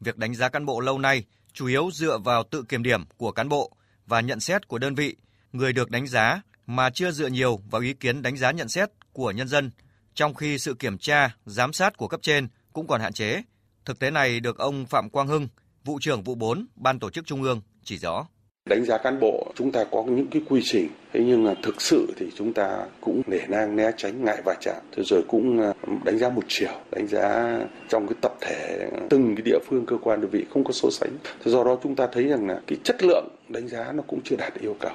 việc 0.02 0.16
đánh 0.16 0.34
giá 0.34 0.48
cán 0.48 0.66
bộ 0.66 0.80
lâu 0.80 0.98
nay 0.98 1.24
chủ 1.52 1.66
yếu 1.66 1.90
dựa 1.92 2.18
vào 2.18 2.44
tự 2.44 2.62
kiểm 2.62 2.82
điểm 2.82 3.04
của 3.16 3.32
cán 3.32 3.48
bộ 3.48 3.72
và 4.06 4.20
nhận 4.20 4.40
xét 4.40 4.68
của 4.68 4.78
đơn 4.78 4.94
vị, 4.94 5.16
người 5.52 5.72
được 5.72 5.90
đánh 5.90 6.06
giá 6.06 6.42
mà 6.66 6.90
chưa 6.90 7.10
dựa 7.10 7.26
nhiều 7.26 7.60
vào 7.70 7.82
ý 7.82 7.92
kiến 7.92 8.22
đánh 8.22 8.36
giá 8.36 8.50
nhận 8.50 8.68
xét 8.68 8.90
của 9.12 9.30
nhân 9.30 9.48
dân, 9.48 9.70
trong 10.14 10.34
khi 10.34 10.58
sự 10.58 10.74
kiểm 10.74 10.98
tra, 10.98 11.36
giám 11.46 11.72
sát 11.72 11.96
của 11.96 12.08
cấp 12.08 12.20
trên 12.22 12.48
cũng 12.72 12.86
còn 12.86 13.00
hạn 13.00 13.12
chế. 13.12 13.42
Thực 13.84 13.98
tế 13.98 14.10
này 14.10 14.40
được 14.40 14.58
ông 14.58 14.86
Phạm 14.86 15.10
Quang 15.10 15.28
Hưng, 15.28 15.48
vụ 15.84 15.98
trưởng 16.00 16.22
vụ 16.22 16.34
4, 16.34 16.66
Ban 16.74 16.98
tổ 16.98 17.10
chức 17.10 17.26
Trung 17.26 17.42
ương 17.42 17.60
chỉ 17.84 17.98
rõ. 17.98 18.26
Đánh 18.64 18.84
giá 18.84 18.98
cán 18.98 19.20
bộ 19.20 19.52
chúng 19.54 19.72
ta 19.72 19.84
có 19.84 20.04
những 20.08 20.26
cái 20.30 20.42
quy 20.48 20.60
trình, 20.64 20.88
thế 21.12 21.20
nhưng 21.26 21.44
mà 21.44 21.54
thực 21.62 21.82
sự 21.82 22.12
thì 22.16 22.26
chúng 22.34 22.52
ta 22.52 22.86
cũng 23.00 23.22
nể 23.26 23.38
nang 23.48 23.76
né 23.76 23.90
tránh 23.96 24.24
ngại 24.24 24.42
va 24.44 24.54
chạm, 24.60 24.82
thế 24.92 25.02
rồi 25.06 25.24
cũng 25.28 25.60
à, 25.60 25.72
đánh 26.04 26.18
giá 26.18 26.28
một 26.28 26.42
chiều, 26.48 26.72
đánh 26.90 27.06
giá 27.06 27.58
trong 27.88 28.06
cái 28.06 28.16
tập 28.20 28.32
thể 28.40 28.90
từng 29.10 29.34
cái 29.36 29.42
địa 29.42 29.58
phương 29.66 29.86
cơ 29.86 29.96
quan 30.02 30.20
đơn 30.20 30.30
vị 30.30 30.46
không 30.50 30.64
có 30.64 30.72
so 30.72 30.88
sánh. 30.90 31.10
Thế 31.44 31.50
do 31.50 31.64
đó 31.64 31.78
chúng 31.82 31.96
ta 31.96 32.06
thấy 32.12 32.24
rằng 32.28 32.48
là 32.48 32.60
cái 32.66 32.78
chất 32.84 33.02
lượng 33.02 33.28
đánh 33.48 33.68
giá 33.68 33.92
nó 33.92 34.02
cũng 34.06 34.20
chưa 34.24 34.36
đạt 34.36 34.54
yêu 34.60 34.76
cầu. 34.80 34.92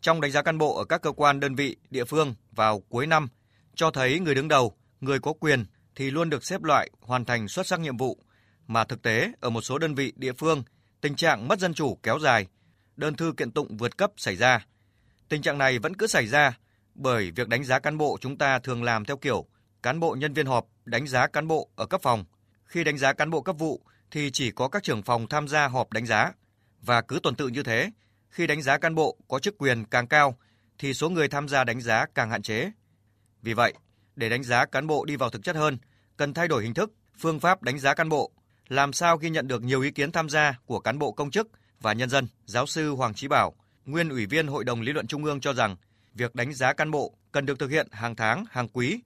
Trong 0.00 0.20
đánh 0.20 0.30
giá 0.30 0.42
cán 0.42 0.58
bộ 0.58 0.76
ở 0.76 0.84
các 0.84 1.02
cơ 1.02 1.12
quan 1.12 1.40
đơn 1.40 1.54
vị, 1.54 1.76
địa 1.90 2.04
phương 2.04 2.34
vào 2.52 2.80
cuối 2.88 3.06
năm 3.06 3.28
cho 3.74 3.90
thấy 3.90 4.20
người 4.20 4.34
đứng 4.34 4.48
đầu, 4.48 4.72
người 5.00 5.18
có 5.18 5.32
quyền 5.32 5.64
thì 5.94 6.10
luôn 6.10 6.30
được 6.30 6.44
xếp 6.44 6.62
loại 6.62 6.90
hoàn 7.00 7.24
thành 7.24 7.48
xuất 7.48 7.66
sắc 7.66 7.80
nhiệm 7.80 7.96
vụ, 7.96 8.18
mà 8.66 8.84
thực 8.84 9.02
tế 9.02 9.32
ở 9.40 9.50
một 9.50 9.60
số 9.60 9.78
đơn 9.78 9.94
vị 9.94 10.12
địa 10.16 10.32
phương 10.32 10.62
tình 11.00 11.16
trạng 11.16 11.48
mất 11.48 11.58
dân 11.58 11.74
chủ 11.74 11.98
kéo 12.02 12.18
dài 12.18 12.46
đơn 13.00 13.14
thư 13.14 13.32
kiện 13.36 13.50
tụng 13.50 13.76
vượt 13.76 13.98
cấp 13.98 14.10
xảy 14.16 14.36
ra. 14.36 14.66
Tình 15.28 15.42
trạng 15.42 15.58
này 15.58 15.78
vẫn 15.78 15.96
cứ 15.96 16.06
xảy 16.06 16.26
ra 16.26 16.58
bởi 16.94 17.30
việc 17.30 17.48
đánh 17.48 17.64
giá 17.64 17.78
cán 17.78 17.98
bộ 17.98 18.18
chúng 18.20 18.38
ta 18.38 18.58
thường 18.58 18.82
làm 18.82 19.04
theo 19.04 19.16
kiểu 19.16 19.46
cán 19.82 20.00
bộ 20.00 20.16
nhân 20.18 20.32
viên 20.32 20.46
họp 20.46 20.66
đánh 20.84 21.06
giá 21.06 21.26
cán 21.26 21.48
bộ 21.48 21.70
ở 21.76 21.86
cấp 21.86 22.02
phòng. 22.02 22.24
Khi 22.64 22.84
đánh 22.84 22.98
giá 22.98 23.12
cán 23.12 23.30
bộ 23.30 23.42
cấp 23.42 23.56
vụ 23.58 23.80
thì 24.10 24.30
chỉ 24.30 24.50
có 24.50 24.68
các 24.68 24.82
trưởng 24.82 25.02
phòng 25.02 25.26
tham 25.28 25.48
gia 25.48 25.68
họp 25.68 25.92
đánh 25.92 26.06
giá. 26.06 26.32
Và 26.82 27.00
cứ 27.00 27.20
tuần 27.22 27.34
tự 27.34 27.48
như 27.48 27.62
thế, 27.62 27.90
khi 28.28 28.46
đánh 28.46 28.62
giá 28.62 28.78
cán 28.78 28.94
bộ 28.94 29.16
có 29.28 29.38
chức 29.38 29.58
quyền 29.58 29.84
càng 29.84 30.06
cao 30.06 30.38
thì 30.78 30.94
số 30.94 31.10
người 31.10 31.28
tham 31.28 31.48
gia 31.48 31.64
đánh 31.64 31.80
giá 31.80 32.06
càng 32.14 32.30
hạn 32.30 32.42
chế. 32.42 32.70
Vì 33.42 33.54
vậy, 33.54 33.74
để 34.16 34.28
đánh 34.28 34.42
giá 34.42 34.66
cán 34.66 34.86
bộ 34.86 35.04
đi 35.04 35.16
vào 35.16 35.30
thực 35.30 35.42
chất 35.42 35.56
hơn, 35.56 35.78
cần 36.16 36.34
thay 36.34 36.48
đổi 36.48 36.62
hình 36.62 36.74
thức, 36.74 36.92
phương 37.18 37.40
pháp 37.40 37.62
đánh 37.62 37.78
giá 37.78 37.94
cán 37.94 38.08
bộ, 38.08 38.32
làm 38.68 38.92
sao 38.92 39.16
ghi 39.16 39.30
nhận 39.30 39.48
được 39.48 39.62
nhiều 39.62 39.80
ý 39.80 39.90
kiến 39.90 40.12
tham 40.12 40.28
gia 40.28 40.58
của 40.66 40.80
cán 40.80 40.98
bộ 40.98 41.12
công 41.12 41.30
chức 41.30 41.48
và 41.80 41.92
nhân 41.92 42.10
dân, 42.10 42.28
giáo 42.44 42.66
sư 42.66 42.90
Hoàng 42.90 43.14
Chí 43.14 43.28
Bảo, 43.28 43.54
nguyên 43.86 44.08
ủy 44.08 44.26
viên 44.26 44.46
Hội 44.46 44.64
đồng 44.64 44.80
lý 44.80 44.92
luận 44.92 45.06
Trung 45.06 45.24
ương 45.24 45.40
cho 45.40 45.52
rằng 45.52 45.76
việc 46.14 46.34
đánh 46.34 46.54
giá 46.54 46.72
cán 46.72 46.90
bộ 46.90 47.14
cần 47.32 47.46
được 47.46 47.58
thực 47.58 47.70
hiện 47.70 47.88
hàng 47.90 48.16
tháng, 48.16 48.44
hàng 48.50 48.68
quý. 48.68 49.00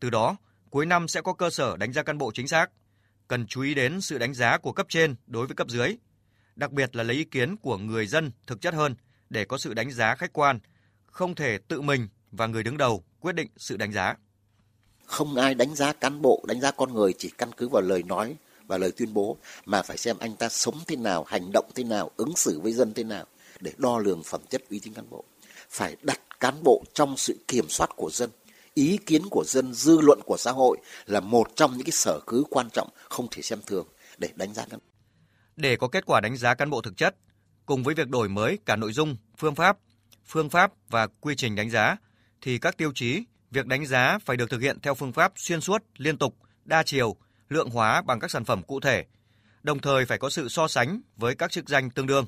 Từ 0.00 0.10
đó, 0.10 0.36
cuối 0.70 0.86
năm 0.86 1.08
sẽ 1.08 1.20
có 1.20 1.32
cơ 1.32 1.50
sở 1.50 1.76
đánh 1.76 1.92
giá 1.92 2.02
cán 2.02 2.18
bộ 2.18 2.30
chính 2.34 2.48
xác. 2.48 2.70
Cần 3.28 3.46
chú 3.46 3.62
ý 3.62 3.74
đến 3.74 4.00
sự 4.00 4.18
đánh 4.18 4.34
giá 4.34 4.58
của 4.58 4.72
cấp 4.72 4.86
trên 4.88 5.14
đối 5.26 5.46
với 5.46 5.54
cấp 5.54 5.68
dưới, 5.70 5.96
đặc 6.56 6.72
biệt 6.72 6.96
là 6.96 7.02
lấy 7.02 7.16
ý 7.16 7.24
kiến 7.24 7.56
của 7.56 7.78
người 7.78 8.06
dân 8.06 8.30
thực 8.46 8.60
chất 8.60 8.74
hơn 8.74 8.94
để 9.30 9.44
có 9.44 9.58
sự 9.58 9.74
đánh 9.74 9.90
giá 9.90 10.14
khách 10.14 10.32
quan, 10.32 10.58
không 11.06 11.34
thể 11.34 11.58
tự 11.68 11.80
mình 11.80 12.08
và 12.32 12.46
người 12.46 12.62
đứng 12.62 12.76
đầu 12.76 13.04
quyết 13.20 13.34
định 13.34 13.48
sự 13.56 13.76
đánh 13.76 13.92
giá. 13.92 14.14
Không 15.06 15.36
ai 15.36 15.54
đánh 15.54 15.74
giá 15.74 15.92
cán 15.92 16.22
bộ, 16.22 16.44
đánh 16.48 16.60
giá 16.60 16.70
con 16.70 16.94
người 16.94 17.12
chỉ 17.18 17.30
căn 17.38 17.50
cứ 17.56 17.68
vào 17.68 17.82
lời 17.82 18.02
nói 18.02 18.36
và 18.68 18.78
lời 18.78 18.92
tuyên 18.96 19.14
bố 19.14 19.36
mà 19.64 19.82
phải 19.82 19.96
xem 19.96 20.16
anh 20.18 20.36
ta 20.36 20.48
sống 20.48 20.78
thế 20.86 20.96
nào, 20.96 21.24
hành 21.24 21.52
động 21.52 21.70
thế 21.74 21.84
nào, 21.84 22.10
ứng 22.16 22.36
xử 22.36 22.60
với 22.60 22.72
dân 22.72 22.94
thế 22.94 23.04
nào 23.04 23.26
để 23.60 23.72
đo 23.76 23.98
lường 23.98 24.22
phẩm 24.22 24.40
chất 24.50 24.62
uy 24.70 24.78
tín 24.78 24.94
cán 24.94 25.10
bộ. 25.10 25.24
Phải 25.70 25.96
đặt 26.02 26.20
cán 26.40 26.54
bộ 26.62 26.84
trong 26.94 27.16
sự 27.16 27.38
kiểm 27.48 27.68
soát 27.68 27.90
của 27.96 28.10
dân. 28.12 28.30
Ý 28.74 28.98
kiến 29.06 29.22
của 29.30 29.44
dân, 29.46 29.74
dư 29.74 30.00
luận 30.00 30.20
của 30.24 30.36
xã 30.36 30.52
hội 30.52 30.78
là 31.06 31.20
một 31.20 31.56
trong 31.56 31.72
những 31.76 31.84
cái 31.84 31.92
sở 31.92 32.20
cứ 32.26 32.44
quan 32.50 32.68
trọng 32.72 32.88
không 33.08 33.26
thể 33.30 33.42
xem 33.42 33.58
thường 33.66 33.86
để 34.18 34.28
đánh 34.34 34.54
giá 34.54 34.64
cán 34.70 34.80
bộ. 34.80 34.86
Để 35.56 35.76
có 35.76 35.88
kết 35.88 36.06
quả 36.06 36.20
đánh 36.20 36.36
giá 36.36 36.54
cán 36.54 36.70
bộ 36.70 36.80
thực 36.80 36.96
chất, 36.96 37.16
cùng 37.66 37.82
với 37.82 37.94
việc 37.94 38.08
đổi 38.08 38.28
mới 38.28 38.58
cả 38.66 38.76
nội 38.76 38.92
dung, 38.92 39.16
phương 39.36 39.54
pháp, 39.54 39.78
phương 40.26 40.50
pháp 40.50 40.72
và 40.88 41.06
quy 41.06 41.34
trình 41.36 41.54
đánh 41.54 41.70
giá, 41.70 41.96
thì 42.40 42.58
các 42.58 42.76
tiêu 42.76 42.92
chí, 42.94 43.22
việc 43.50 43.66
đánh 43.66 43.86
giá 43.86 44.18
phải 44.24 44.36
được 44.36 44.50
thực 44.50 44.60
hiện 44.60 44.80
theo 44.82 44.94
phương 44.94 45.12
pháp 45.12 45.32
xuyên 45.36 45.60
suốt, 45.60 45.84
liên 45.96 46.18
tục, 46.18 46.34
đa 46.64 46.82
chiều, 46.82 47.16
lượng 47.48 47.70
hóa 47.70 48.02
bằng 48.02 48.20
các 48.20 48.30
sản 48.30 48.44
phẩm 48.44 48.62
cụ 48.62 48.80
thể, 48.80 49.04
đồng 49.62 49.78
thời 49.78 50.06
phải 50.06 50.18
có 50.18 50.30
sự 50.30 50.48
so 50.48 50.68
sánh 50.68 51.00
với 51.16 51.34
các 51.34 51.50
chức 51.50 51.68
danh 51.68 51.90
tương 51.90 52.06
đương. 52.06 52.26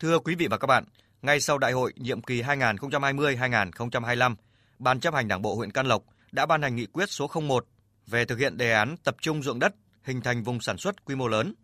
Thưa 0.00 0.18
quý 0.18 0.34
vị 0.34 0.46
và 0.50 0.58
các 0.58 0.66
bạn, 0.66 0.84
ngay 1.22 1.40
sau 1.40 1.58
đại 1.58 1.72
hội 1.72 1.92
nhiệm 1.96 2.22
kỳ 2.22 2.42
2020-2025, 2.42 4.34
Ban 4.80 5.00
chấp 5.00 5.14
hành 5.14 5.28
Đảng 5.28 5.42
bộ 5.42 5.54
huyện 5.54 5.70
Can 5.70 5.86
Lộc 5.86 6.04
đã 6.32 6.46
ban 6.46 6.62
hành 6.62 6.76
nghị 6.76 6.86
quyết 6.86 7.10
số 7.10 7.30
01 7.40 7.66
về 8.06 8.24
thực 8.24 8.38
hiện 8.38 8.56
đề 8.56 8.72
án 8.72 8.96
tập 9.04 9.16
trung 9.20 9.42
ruộng 9.42 9.58
đất, 9.58 9.74
hình 10.02 10.20
thành 10.20 10.42
vùng 10.42 10.60
sản 10.60 10.78
xuất 10.78 11.04
quy 11.04 11.14
mô 11.14 11.28
lớn. 11.28 11.54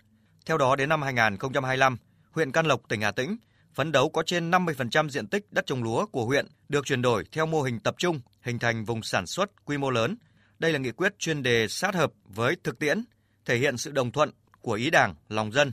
Theo 0.47 0.59
đó 0.59 0.77
đến 0.77 0.89
năm 0.89 1.03
2025, 1.03 1.97
huyện 2.31 2.53
Can 2.53 2.67
Lộc, 2.67 2.89
tỉnh 2.89 3.01
Hà 3.01 3.11
Tĩnh 3.11 3.37
phấn 3.77 3.93
đấu 3.93 4.09
có 4.09 4.23
trên 4.23 4.51
50% 4.51 5.09
diện 5.09 5.29
tích 5.29 5.47
đất 5.51 5.67
trồng 5.67 5.83
lúa 5.83 6.07
của 6.07 6.25
huyện 6.25 6.47
được 6.69 6.87
chuyển 6.87 7.03
đổi 7.03 7.25
theo 7.33 7.47
mô 7.47 7.63
hình 7.63 7.81
tập 7.81 7.95
trung, 7.99 8.21
hình 8.41 8.59
thành 8.59 8.85
vùng 8.85 9.03
sản 9.03 9.27
xuất 9.27 9.65
quy 9.65 9.79
mô 9.79 9.91
lớn. 9.91 10.17
Đây 10.59 10.73
là 10.73 10.79
nghị 10.79 10.91
quyết 10.91 11.19
chuyên 11.19 11.43
đề 11.43 11.69
sát 11.69 11.95
hợp 11.95 12.13
với 12.25 12.57
thực 12.65 12.79
tiễn, 12.79 13.05
thể 13.45 13.59
hiện 13.59 13.77
sự 13.77 13.91
đồng 13.91 14.13
thuận 14.13 14.31
của 14.61 14.73
ý 14.73 14.91
Đảng, 14.91 15.15
lòng 15.29 15.53
dân. 15.53 15.73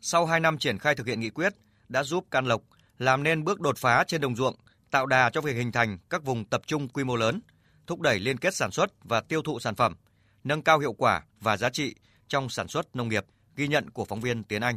Sau 0.00 0.26
2 0.26 0.40
năm 0.40 0.58
triển 0.58 0.78
khai 0.78 0.94
thực 0.94 1.06
hiện 1.06 1.20
nghị 1.20 1.30
quyết 1.30 1.52
đã 1.88 2.02
giúp 2.02 2.26
Can 2.30 2.46
Lộc 2.46 2.62
làm 2.98 3.22
nên 3.22 3.44
bước 3.44 3.60
đột 3.60 3.78
phá 3.78 4.04
trên 4.06 4.20
đồng 4.20 4.36
ruộng, 4.36 4.56
tạo 4.90 5.06
đà 5.06 5.30
cho 5.30 5.40
việc 5.40 5.56
hình 5.56 5.72
thành 5.72 5.98
các 6.10 6.24
vùng 6.24 6.44
tập 6.44 6.60
trung 6.66 6.88
quy 6.88 7.04
mô 7.04 7.16
lớn, 7.16 7.40
thúc 7.86 8.00
đẩy 8.00 8.18
liên 8.18 8.38
kết 8.38 8.54
sản 8.54 8.70
xuất 8.70 8.90
và 9.04 9.20
tiêu 9.20 9.42
thụ 9.42 9.60
sản 9.60 9.74
phẩm, 9.74 9.96
nâng 10.44 10.62
cao 10.62 10.78
hiệu 10.78 10.92
quả 10.92 11.22
và 11.40 11.56
giá 11.56 11.70
trị 11.70 11.94
trong 12.28 12.48
sản 12.48 12.68
xuất 12.68 12.96
nông 12.96 13.08
nghiệp, 13.08 13.24
ghi 13.56 13.68
nhận 13.68 13.90
của 13.90 14.04
phóng 14.04 14.20
viên 14.20 14.44
Tiến 14.44 14.62
Anh. 14.62 14.76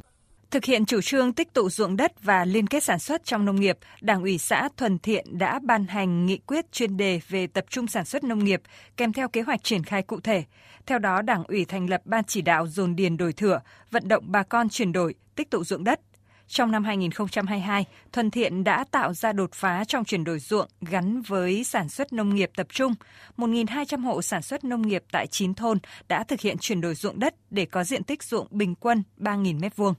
Thực 0.52 0.66
hiện 0.66 0.86
chủ 0.86 1.02
trương 1.02 1.34
tích 1.34 1.54
tụ 1.54 1.70
ruộng 1.70 1.98
đất 1.98 2.24
và 2.24 2.46
liên 2.46 2.68
kết 2.68 2.84
sản 2.84 3.00
xuất 3.00 3.26
trong 3.26 3.46
nông 3.46 3.60
nghiệp, 3.60 3.78
Đảng 4.02 4.22
ủy 4.22 4.38
xã 4.38 4.70
Thuần 4.78 5.00
Thiện 5.00 5.38
đã 5.38 5.60
ban 5.64 5.88
hành 5.88 6.26
nghị 6.26 6.38
quyết 6.38 6.72
chuyên 6.72 6.98
đề 6.98 7.22
về 7.30 7.48
tập 7.48 7.66
trung 7.70 7.88
sản 7.88 8.06
xuất 8.06 8.24
nông 8.24 8.44
nghiệp 8.44 8.62
kèm 8.98 9.14
theo 9.14 9.28
kế 9.28 9.42
hoạch 9.42 9.64
triển 9.64 9.84
khai 9.84 10.02
cụ 10.02 10.20
thể. 10.20 10.44
Theo 10.86 11.00
đó, 11.00 11.22
Đảng 11.22 11.44
ủy 11.44 11.66
thành 11.66 11.90
lập 11.90 12.02
ban 12.06 12.24
chỉ 12.24 12.42
đạo 12.42 12.68
dồn 12.68 12.96
điền 12.96 13.18
đổi 13.18 13.34
thửa, 13.34 13.62
vận 13.92 14.08
động 14.08 14.24
bà 14.28 14.44
con 14.44 14.70
chuyển 14.70 14.92
đổi, 14.92 15.16
tích 15.36 15.50
tụ 15.50 15.64
ruộng 15.64 15.84
đất. 15.84 16.00
Trong 16.48 16.72
năm 16.72 16.84
2022, 16.84 17.86
Thuần 18.12 18.32
Thiện 18.32 18.64
đã 18.64 18.86
tạo 18.92 19.14
ra 19.14 19.34
đột 19.34 19.54
phá 19.54 19.84
trong 19.88 20.06
chuyển 20.06 20.24
đổi 20.24 20.40
ruộng 20.40 20.68
gắn 20.82 21.22
với 21.22 21.64
sản 21.64 21.90
xuất 21.90 22.14
nông 22.14 22.36
nghiệp 22.36 22.52
tập 22.56 22.68
trung. 22.70 22.94
1.200 23.38 24.02
hộ 24.02 24.22
sản 24.22 24.42
xuất 24.42 24.64
nông 24.64 24.82
nghiệp 24.82 25.04
tại 25.12 25.28
9 25.28 25.54
thôn 25.54 25.78
đã 26.08 26.24
thực 26.24 26.42
hiện 26.42 26.58
chuyển 26.58 26.82
đổi 26.82 26.96
ruộng 26.96 27.20
đất 27.20 27.36
để 27.50 27.66
có 27.66 27.84
diện 27.84 28.04
tích 28.04 28.24
ruộng 28.24 28.48
bình 28.52 28.76
quân 28.76 29.04
3.000 29.18 29.60
m2. 29.60 29.94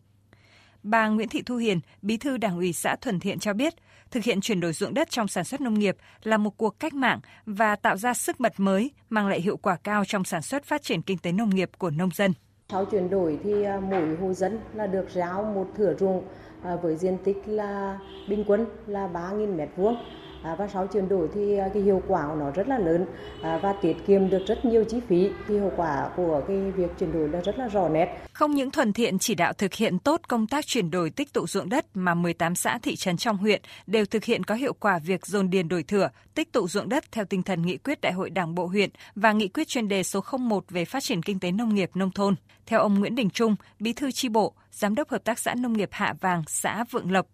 Bà 0.82 1.08
Nguyễn 1.08 1.28
Thị 1.28 1.42
Thu 1.42 1.56
Hiền, 1.56 1.80
Bí 2.02 2.16
thư 2.16 2.36
Đảng 2.36 2.56
ủy 2.56 2.72
xã 2.72 2.96
Thuần 2.96 3.20
Thiện 3.20 3.38
cho 3.38 3.52
biết, 3.52 3.74
thực 4.10 4.24
hiện 4.24 4.40
chuyển 4.40 4.60
đổi 4.60 4.72
ruộng 4.72 4.94
đất 4.94 5.10
trong 5.10 5.28
sản 5.28 5.44
xuất 5.44 5.60
nông 5.60 5.78
nghiệp 5.78 5.96
là 6.22 6.36
một 6.36 6.56
cuộc 6.56 6.80
cách 6.80 6.94
mạng 6.94 7.20
và 7.46 7.76
tạo 7.76 7.96
ra 7.96 8.14
sức 8.14 8.40
bật 8.40 8.60
mới, 8.60 8.90
mang 9.10 9.28
lại 9.28 9.40
hiệu 9.40 9.56
quả 9.56 9.76
cao 9.84 10.04
trong 10.04 10.24
sản 10.24 10.42
xuất 10.42 10.64
phát 10.64 10.82
triển 10.82 11.02
kinh 11.02 11.18
tế 11.18 11.32
nông 11.32 11.50
nghiệp 11.50 11.70
của 11.78 11.90
nông 11.90 12.10
dân. 12.14 12.32
Sau 12.70 12.84
chuyển 12.84 13.10
đổi 13.10 13.38
thì 13.44 13.62
à, 13.62 13.80
mỗi 13.80 14.16
hộ 14.20 14.32
dân 14.32 14.60
là 14.74 14.86
được 14.86 15.06
giao 15.14 15.44
một 15.54 15.66
thửa 15.76 15.94
ruộng 16.00 16.24
à, 16.62 16.76
với 16.76 16.96
diện 16.96 17.18
tích 17.24 17.36
là 17.46 17.98
bình 18.28 18.44
quân 18.46 18.66
là 18.86 19.08
3.000 19.08 19.56
mét 19.56 19.68
vuông 19.76 19.96
À, 20.42 20.54
và 20.58 20.68
sau 20.68 20.86
chuyển 20.86 21.08
đổi 21.08 21.28
thì 21.34 21.56
à, 21.56 21.68
cái 21.74 21.82
hiệu 21.82 22.02
quả 22.08 22.26
của 22.26 22.34
nó 22.34 22.50
rất 22.50 22.68
là 22.68 22.78
lớn 22.78 23.06
à, 23.42 23.58
và 23.62 23.72
tiết 23.82 23.96
kiệm 24.06 24.30
được 24.30 24.42
rất 24.46 24.64
nhiều 24.64 24.84
chi 24.84 25.00
phí. 25.08 25.30
Thì 25.48 25.54
hiệu 25.54 25.72
quả 25.76 26.10
của 26.16 26.42
cái 26.48 26.56
việc 26.56 26.90
chuyển 26.98 27.12
đổi 27.12 27.28
là 27.28 27.40
rất 27.40 27.58
là 27.58 27.68
rõ 27.68 27.88
nét. 27.88 28.08
Không 28.32 28.54
những 28.54 28.70
thuần 28.70 28.92
thiện 28.92 29.18
chỉ 29.18 29.34
đạo 29.34 29.52
thực 29.52 29.74
hiện 29.74 29.98
tốt 29.98 30.20
công 30.28 30.46
tác 30.46 30.66
chuyển 30.66 30.90
đổi 30.90 31.10
tích 31.10 31.32
tụ 31.32 31.46
ruộng 31.46 31.68
đất 31.68 31.86
mà 31.94 32.14
18 32.14 32.54
xã 32.54 32.78
thị 32.82 32.96
trấn 32.96 33.16
trong 33.16 33.36
huyện 33.36 33.62
đều 33.86 34.04
thực 34.04 34.24
hiện 34.24 34.44
có 34.44 34.54
hiệu 34.54 34.72
quả 34.72 34.98
việc 34.98 35.26
dồn 35.26 35.50
điền 35.50 35.68
đổi 35.68 35.82
thửa, 35.82 36.10
tích 36.34 36.52
tụ 36.52 36.68
ruộng 36.68 36.88
đất 36.88 37.04
theo 37.12 37.24
tinh 37.24 37.42
thần 37.42 37.62
nghị 37.62 37.76
quyết 37.76 38.00
Đại 38.00 38.12
hội 38.12 38.30
Đảng 38.30 38.54
bộ 38.54 38.66
huyện 38.66 38.90
và 39.14 39.32
nghị 39.32 39.48
quyết 39.48 39.68
chuyên 39.68 39.88
đề 39.88 40.02
số 40.02 40.20
01 40.38 40.64
về 40.70 40.84
phát 40.84 41.02
triển 41.02 41.22
kinh 41.22 41.40
tế 41.40 41.52
nông 41.52 41.74
nghiệp 41.74 41.90
nông 41.94 42.10
thôn. 42.10 42.34
Theo 42.66 42.80
ông 42.80 43.00
Nguyễn 43.00 43.14
Đình 43.14 43.30
Trung, 43.30 43.56
Bí 43.78 43.92
thư 43.92 44.12
chi 44.12 44.28
bộ, 44.28 44.54
Giám 44.70 44.94
đốc 44.94 45.10
Hợp 45.10 45.24
tác 45.24 45.38
xã 45.38 45.54
Nông 45.54 45.72
nghiệp 45.72 45.88
Hạ 45.92 46.14
Vàng, 46.20 46.42
xã 46.46 46.84
Vượng 46.90 47.12
Lộc, 47.12 47.26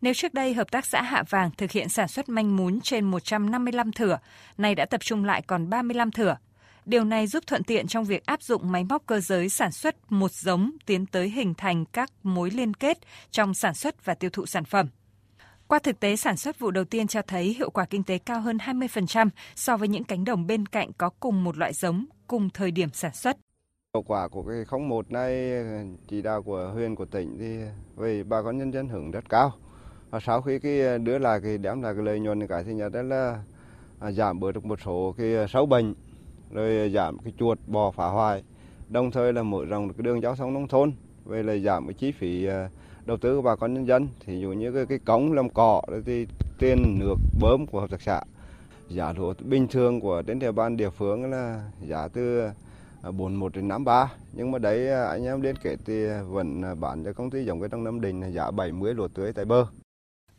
nếu 0.00 0.14
trước 0.14 0.34
đây 0.34 0.54
Hợp 0.54 0.70
tác 0.70 0.86
xã 0.86 1.02
Hạ 1.02 1.22
Vàng 1.28 1.50
thực 1.56 1.70
hiện 1.70 1.88
sản 1.88 2.08
xuất 2.08 2.28
manh 2.28 2.56
mún 2.56 2.80
trên 2.80 3.04
155 3.04 3.92
thửa, 3.92 4.18
nay 4.58 4.74
đã 4.74 4.84
tập 4.84 5.00
trung 5.04 5.24
lại 5.24 5.42
còn 5.42 5.70
35 5.70 6.10
thửa. 6.10 6.36
Điều 6.84 7.04
này 7.04 7.26
giúp 7.26 7.44
thuận 7.46 7.64
tiện 7.64 7.86
trong 7.86 8.04
việc 8.04 8.26
áp 8.26 8.42
dụng 8.42 8.72
máy 8.72 8.84
móc 8.84 9.06
cơ 9.06 9.20
giới 9.20 9.48
sản 9.48 9.72
xuất 9.72 10.12
một 10.12 10.32
giống 10.32 10.70
tiến 10.86 11.06
tới 11.06 11.30
hình 11.30 11.54
thành 11.54 11.84
các 11.84 12.10
mối 12.22 12.50
liên 12.50 12.74
kết 12.74 12.98
trong 13.30 13.54
sản 13.54 13.74
xuất 13.74 14.04
và 14.04 14.14
tiêu 14.14 14.30
thụ 14.30 14.46
sản 14.46 14.64
phẩm. 14.64 14.88
Qua 15.66 15.78
thực 15.78 16.00
tế 16.00 16.16
sản 16.16 16.36
xuất 16.36 16.58
vụ 16.58 16.70
đầu 16.70 16.84
tiên 16.84 17.06
cho 17.06 17.22
thấy 17.22 17.54
hiệu 17.58 17.70
quả 17.70 17.84
kinh 17.84 18.02
tế 18.02 18.18
cao 18.18 18.40
hơn 18.40 18.56
20% 18.56 19.28
so 19.54 19.76
với 19.76 19.88
những 19.88 20.04
cánh 20.04 20.24
đồng 20.24 20.46
bên 20.46 20.66
cạnh 20.66 20.90
có 20.98 21.10
cùng 21.20 21.44
một 21.44 21.58
loại 21.58 21.72
giống, 21.72 22.04
cùng 22.26 22.50
thời 22.50 22.70
điểm 22.70 22.88
sản 22.92 23.14
xuất. 23.14 23.36
Hiệu 23.94 24.02
quả 24.02 24.28
của 24.28 24.42
cái 24.42 24.64
không 24.64 24.88
một 24.88 25.10
này 25.10 25.50
chỉ 26.08 26.22
đạo 26.22 26.42
của 26.42 26.70
huyện 26.74 26.94
của 26.94 27.04
tỉnh 27.04 27.38
thì 27.38 27.56
về 27.96 28.22
bà 28.22 28.42
con 28.42 28.58
nhân 28.58 28.72
dân 28.72 28.88
hưởng 28.88 29.10
rất 29.10 29.28
cao 29.28 29.52
và 30.10 30.20
sau 30.20 30.42
khi 30.42 30.58
cái 30.58 30.80
ờ, 30.80 30.98
đưa 30.98 31.18
lại 31.18 31.40
cái 31.42 31.58
đem 31.58 31.82
lại 31.82 31.94
cái 31.94 32.04
lợi 32.04 32.20
nhuận 32.20 32.46
cái 32.46 32.64
thứ 32.64 32.70
nhất 32.70 32.92
đó 32.92 33.02
là 33.02 33.42
à, 33.98 34.12
giảm 34.12 34.40
bớt 34.40 34.52
được 34.52 34.64
một 34.64 34.78
số 34.84 35.14
cái 35.18 35.34
ờ, 35.34 35.46
sâu 35.46 35.66
bệnh 35.66 35.94
rồi 36.50 36.78
ờ, 36.78 36.88
giảm 36.88 37.18
cái 37.18 37.32
chuột 37.38 37.58
bò 37.66 37.90
phá 37.90 38.06
hoại. 38.06 38.42
Đồng 38.88 39.10
thời 39.10 39.32
là 39.32 39.42
mở 39.42 39.64
rộng 39.64 39.92
cái 39.92 40.02
đường 40.02 40.22
giao 40.22 40.36
thông 40.36 40.54
nông 40.54 40.68
thôn 40.68 40.92
về 41.24 41.42
là 41.42 41.56
giảm 41.56 41.86
cái 41.86 41.94
chi 41.94 42.12
phí 42.12 42.48
đầu 43.04 43.16
tư 43.16 43.36
của 43.36 43.42
bà 43.42 43.56
con 43.56 43.74
nhân 43.74 43.86
dân. 43.86 44.08
Thì 44.26 44.40
dụ 44.40 44.52
như 44.52 44.72
cái, 44.72 44.86
cái 44.86 44.98
cống 44.98 45.32
làm 45.32 45.50
cỏ 45.50 45.82
thì 46.06 46.26
tiền 46.58 46.98
nước 46.98 47.14
bơm 47.40 47.66
của 47.66 47.80
hợp 47.80 47.90
tác 47.90 48.02
xã. 48.02 48.20
Giá 48.88 49.12
lúa 49.12 49.34
bình 49.40 49.68
thường 49.68 50.00
của 50.00 50.22
đến 50.22 50.38
địa 50.38 50.52
bàn 50.52 50.76
địa 50.76 50.90
phương 50.90 51.30
là 51.30 51.70
giá 51.86 52.08
từ 52.08 52.48
41 53.02 53.54
đến 53.54 53.68
53 53.68 54.12
nhưng 54.32 54.50
mà 54.50 54.58
đấy 54.58 54.88
anh 54.88 55.24
em 55.24 55.40
liên 55.40 55.56
kết 55.62 55.76
thì 55.84 56.06
vẫn 56.28 56.62
bán 56.80 57.04
cho 57.04 57.12
công 57.12 57.30
ty 57.30 57.44
giống 57.44 57.60
cái 57.60 57.68
trong 57.68 57.84
Nam 57.84 58.00
Định 58.00 58.20
là 58.20 58.28
giá 58.28 58.50
70 58.50 58.94
lúa 58.94 59.08
tưới 59.08 59.32
tại 59.32 59.44
bơ 59.44 59.66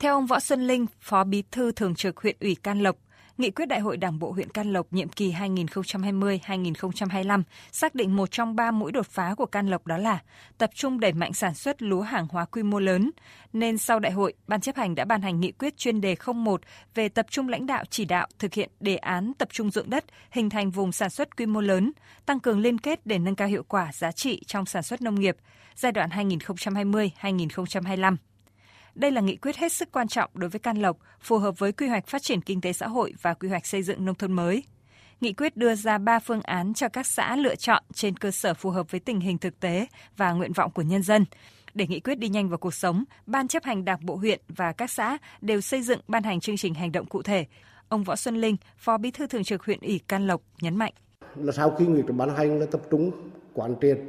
theo 0.01 0.15
ông 0.15 0.25
Võ 0.25 0.39
Xuân 0.39 0.67
Linh, 0.67 0.85
Phó 1.01 1.23
Bí 1.23 1.43
thư 1.51 1.71
Thường 1.71 1.95
trực 1.95 2.19
huyện 2.19 2.35
ủy 2.39 2.55
Can 2.63 2.79
Lộc, 2.79 2.95
Nghị 3.37 3.51
quyết 3.51 3.65
Đại 3.65 3.79
hội 3.79 3.97
Đảng 3.97 4.19
bộ 4.19 4.31
huyện 4.31 4.49
Can 4.49 4.73
Lộc 4.73 4.93
nhiệm 4.93 5.09
kỳ 5.09 5.33
2020-2025 5.33 7.43
xác 7.71 7.95
định 7.95 8.15
một 8.15 8.31
trong 8.31 8.55
ba 8.55 8.71
mũi 8.71 8.91
đột 8.91 9.05
phá 9.05 9.35
của 9.37 9.45
Can 9.45 9.67
Lộc 9.67 9.87
đó 9.87 9.97
là 9.97 10.19
tập 10.57 10.69
trung 10.75 10.99
đẩy 10.99 11.13
mạnh 11.13 11.33
sản 11.33 11.53
xuất 11.53 11.81
lúa 11.81 12.01
hàng 12.01 12.27
hóa 12.31 12.45
quy 12.45 12.63
mô 12.63 12.79
lớn. 12.79 13.11
Nên 13.53 13.77
sau 13.77 13.99
đại 13.99 14.11
hội, 14.11 14.33
Ban 14.47 14.61
chấp 14.61 14.75
hành 14.75 14.95
đã 14.95 15.05
ban 15.05 15.21
hành 15.21 15.39
nghị 15.39 15.51
quyết 15.51 15.77
chuyên 15.77 16.01
đề 16.01 16.15
01 16.35 16.61
về 16.95 17.09
tập 17.09 17.25
trung 17.29 17.49
lãnh 17.49 17.65
đạo 17.65 17.83
chỉ 17.89 18.05
đạo 18.05 18.27
thực 18.39 18.53
hiện 18.53 18.69
đề 18.79 18.95
án 18.95 19.33
tập 19.37 19.47
trung 19.51 19.71
dụng 19.71 19.89
đất, 19.89 20.05
hình 20.31 20.49
thành 20.49 20.71
vùng 20.71 20.91
sản 20.91 21.09
xuất 21.09 21.37
quy 21.37 21.45
mô 21.45 21.61
lớn, 21.61 21.91
tăng 22.25 22.39
cường 22.39 22.59
liên 22.59 22.77
kết 22.77 23.05
để 23.05 23.19
nâng 23.19 23.35
cao 23.35 23.47
hiệu 23.47 23.63
quả 23.67 23.91
giá 23.93 24.11
trị 24.11 24.41
trong 24.47 24.65
sản 24.65 24.83
xuất 24.83 25.01
nông 25.01 25.19
nghiệp 25.19 25.37
giai 25.75 25.91
đoạn 25.91 26.09
2020-2025. 26.09 28.15
Đây 28.95 29.11
là 29.11 29.21
nghị 29.21 29.35
quyết 29.35 29.57
hết 29.57 29.73
sức 29.73 29.91
quan 29.91 30.07
trọng 30.07 30.29
đối 30.33 30.49
với 30.49 30.59
Can 30.59 30.77
Lộc, 30.77 30.97
phù 31.21 31.37
hợp 31.37 31.59
với 31.59 31.71
quy 31.71 31.87
hoạch 31.87 32.07
phát 32.07 32.23
triển 32.23 32.41
kinh 32.41 32.61
tế 32.61 32.73
xã 32.73 32.87
hội 32.87 33.13
và 33.21 33.33
quy 33.33 33.49
hoạch 33.49 33.65
xây 33.65 33.83
dựng 33.83 34.05
nông 34.05 34.15
thôn 34.15 34.31
mới. 34.31 34.63
Nghị 35.21 35.33
quyết 35.33 35.57
đưa 35.57 35.75
ra 35.75 35.97
3 35.97 36.19
phương 36.19 36.41
án 36.41 36.73
cho 36.73 36.89
các 36.89 37.07
xã 37.07 37.35
lựa 37.35 37.55
chọn 37.55 37.83
trên 37.93 38.17
cơ 38.17 38.31
sở 38.31 38.53
phù 38.53 38.69
hợp 38.69 38.91
với 38.91 38.99
tình 38.99 39.19
hình 39.19 39.37
thực 39.37 39.59
tế 39.59 39.85
và 40.17 40.31
nguyện 40.31 40.53
vọng 40.53 40.71
của 40.71 40.81
nhân 40.81 41.03
dân. 41.03 41.25
Để 41.73 41.87
nghị 41.87 41.99
quyết 41.99 42.15
đi 42.15 42.29
nhanh 42.29 42.49
vào 42.49 42.57
cuộc 42.57 42.73
sống, 42.73 43.03
Ban 43.25 43.47
chấp 43.47 43.63
hành 43.63 43.85
Đảng 43.85 44.05
bộ 44.05 44.15
huyện 44.15 44.41
và 44.47 44.71
các 44.71 44.91
xã 44.91 45.17
đều 45.41 45.61
xây 45.61 45.81
dựng 45.81 45.99
ban 46.07 46.23
hành 46.23 46.39
chương 46.39 46.57
trình 46.57 46.73
hành 46.73 46.91
động 46.91 47.05
cụ 47.05 47.21
thể. 47.21 47.45
Ông 47.89 48.03
Võ 48.03 48.15
Xuân 48.15 48.41
Linh, 48.41 48.57
Phó 48.77 48.97
Bí 48.97 49.11
thư 49.11 49.27
Thường 49.27 49.43
trực 49.43 49.63
huyện 49.63 49.79
ủy 49.81 49.99
Can 50.07 50.27
Lộc 50.27 50.41
nhấn 50.61 50.75
mạnh. 50.75 50.93
Là 51.35 51.51
sau 51.51 51.75
khi 51.79 51.85
nghị 51.85 52.01
quyết 52.01 52.13
ban 52.17 52.35
hành 52.35 52.59
là 52.59 52.65
tập 52.71 52.81
trung 52.91 53.11
quán 53.53 53.75
triệt, 53.81 53.99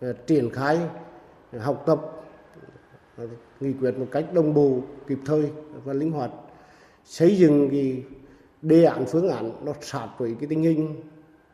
ờ, 0.00 0.12
triển 0.26 0.50
khai, 0.50 0.78
học 1.60 1.82
tập 1.86 2.00
nghị 3.60 3.72
quyết 3.80 3.98
một 3.98 4.06
cách 4.10 4.26
đồng 4.34 4.54
bộ, 4.54 4.80
kịp 5.06 5.18
thời 5.26 5.50
và 5.84 5.92
linh 5.92 6.10
hoạt, 6.10 6.30
xây 7.04 7.36
dựng 7.36 7.68
cái 7.70 8.02
đề 8.62 8.84
án 8.84 9.06
phương 9.06 9.28
án 9.28 9.64
nó 9.64 9.72
sát 9.80 10.08
với 10.18 10.36
cái 10.40 10.46
tình 10.48 10.62
hình 10.62 10.96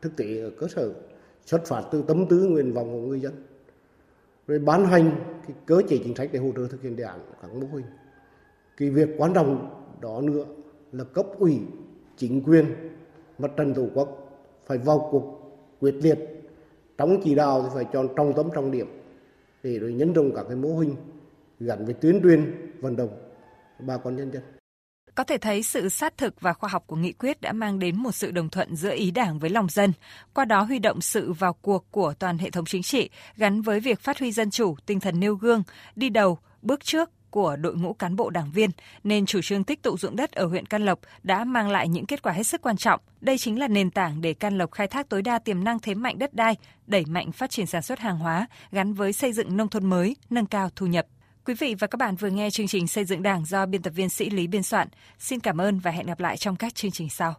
thực 0.01 0.15
tế 0.15 0.39
ở 0.41 0.51
cơ 0.59 0.67
sở, 0.67 0.93
xuất 1.45 1.65
phát 1.65 1.83
từ 1.91 2.01
tâm 2.01 2.25
tư, 2.25 2.43
nguyện 2.43 2.73
vọng 2.73 2.93
của 2.93 3.07
người 3.07 3.19
dân, 3.19 3.33
rồi 4.47 4.59
ban 4.59 4.85
hành 4.85 5.11
cái 5.47 5.55
cơ 5.65 5.81
chế 5.87 5.97
chính 6.03 6.15
sách 6.15 6.29
để 6.31 6.39
hỗ 6.39 6.51
trợ 6.55 6.67
thực 6.67 6.81
hiện 6.81 6.95
đề 6.95 7.03
án 7.03 7.19
các 7.41 7.53
mô 7.53 7.67
hình. 7.73 7.85
Cái 8.77 8.89
việc 8.89 9.09
quan 9.17 9.33
trọng 9.33 9.69
đó 10.01 10.21
nữa 10.21 10.45
là 10.91 11.03
cấp 11.03 11.25
ủy, 11.39 11.59
chính 12.17 12.43
quyền, 12.43 12.65
mặt 13.37 13.51
trận 13.57 13.73
tổ 13.73 13.87
quốc 13.93 14.39
phải 14.65 14.77
vào 14.77 15.07
cuộc 15.11 15.41
quyết 15.79 15.95
liệt. 16.01 16.19
Trong 16.97 17.21
chỉ 17.23 17.35
đạo 17.35 17.61
thì 17.63 17.69
phải 17.73 17.85
chọn 17.93 18.07
trọng 18.15 18.33
tâm, 18.33 18.49
trọng 18.55 18.71
điểm 18.71 18.87
để 19.63 19.79
rồi 19.79 19.93
nhân 19.93 20.13
rộng 20.13 20.31
các 20.35 20.45
cái 20.47 20.55
mô 20.55 20.69
hình 20.69 20.95
gắn 21.59 21.85
với 21.85 21.93
tuyên 21.93 22.19
truyền 22.23 22.71
vận 22.81 22.95
động 22.95 23.09
bà 23.79 23.97
con 23.97 24.15
nhân 24.15 24.31
dân. 24.31 24.43
Có 25.15 25.23
thể 25.23 25.37
thấy 25.37 25.63
sự 25.63 25.89
sát 25.89 26.17
thực 26.17 26.41
và 26.41 26.53
khoa 26.53 26.69
học 26.69 26.83
của 26.87 26.95
nghị 26.95 27.11
quyết 27.11 27.41
đã 27.41 27.51
mang 27.51 27.79
đến 27.79 27.97
một 27.97 28.11
sự 28.11 28.31
đồng 28.31 28.49
thuận 28.49 28.75
giữa 28.75 28.95
ý 28.95 29.11
đảng 29.11 29.39
với 29.39 29.49
lòng 29.49 29.67
dân, 29.69 29.93
qua 30.33 30.45
đó 30.45 30.61
huy 30.61 30.79
động 30.79 31.01
sự 31.01 31.33
vào 31.33 31.53
cuộc 31.53 31.91
của 31.91 32.13
toàn 32.19 32.37
hệ 32.37 32.49
thống 32.49 32.65
chính 32.65 32.83
trị 32.83 33.09
gắn 33.37 33.61
với 33.61 33.79
việc 33.79 33.99
phát 33.99 34.19
huy 34.19 34.31
dân 34.31 34.49
chủ, 34.49 34.75
tinh 34.85 34.99
thần 34.99 35.19
nêu 35.19 35.35
gương, 35.35 35.63
đi 35.95 36.09
đầu, 36.09 36.39
bước 36.61 36.83
trước 36.83 37.09
của 37.29 37.55
đội 37.55 37.75
ngũ 37.75 37.93
cán 37.93 38.15
bộ 38.15 38.29
đảng 38.29 38.51
viên, 38.51 38.69
nên 39.03 39.25
chủ 39.25 39.39
trương 39.43 39.63
tích 39.63 39.81
tụ 39.81 39.97
dụng 39.97 40.15
đất 40.15 40.31
ở 40.31 40.45
huyện 40.45 40.65
Can 40.65 40.85
Lộc 40.85 40.99
đã 41.23 41.43
mang 41.43 41.69
lại 41.69 41.87
những 41.87 42.05
kết 42.05 42.21
quả 42.21 42.33
hết 42.33 42.43
sức 42.43 42.61
quan 42.61 42.77
trọng. 42.77 42.99
Đây 43.21 43.37
chính 43.37 43.59
là 43.59 43.67
nền 43.67 43.91
tảng 43.91 44.21
để 44.21 44.33
Can 44.33 44.57
Lộc 44.57 44.71
khai 44.71 44.87
thác 44.87 45.09
tối 45.09 45.21
đa 45.21 45.39
tiềm 45.39 45.63
năng 45.63 45.79
thế 45.79 45.93
mạnh 45.93 46.19
đất 46.19 46.33
đai, 46.33 46.55
đẩy 46.87 47.05
mạnh 47.05 47.31
phát 47.31 47.49
triển 47.49 47.65
sản 47.65 47.81
xuất 47.81 47.99
hàng 47.99 48.17
hóa 48.17 48.47
gắn 48.71 48.93
với 48.93 49.13
xây 49.13 49.33
dựng 49.33 49.57
nông 49.57 49.69
thôn 49.69 49.85
mới, 49.85 50.15
nâng 50.29 50.45
cao 50.45 50.69
thu 50.75 50.85
nhập. 50.85 51.05
Quý 51.45 51.53
vị 51.53 51.75
và 51.79 51.87
các 51.87 51.97
bạn 51.97 52.15
vừa 52.15 52.29
nghe 52.29 52.49
chương 52.49 52.67
trình 52.67 52.87
Xây 52.87 53.05
dựng 53.05 53.23
Đảng 53.23 53.45
do 53.45 53.65
biên 53.65 53.81
tập 53.81 53.93
viên 53.95 54.09
sĩ 54.09 54.29
Lý 54.29 54.47
biên 54.47 54.63
soạn. 54.63 54.87
Xin 55.19 55.39
cảm 55.39 55.61
ơn 55.61 55.79
và 55.79 55.91
hẹn 55.91 56.05
gặp 56.05 56.19
lại 56.19 56.37
trong 56.37 56.55
các 56.55 56.75
chương 56.75 56.91
trình 56.91 57.09
sau. 57.09 57.35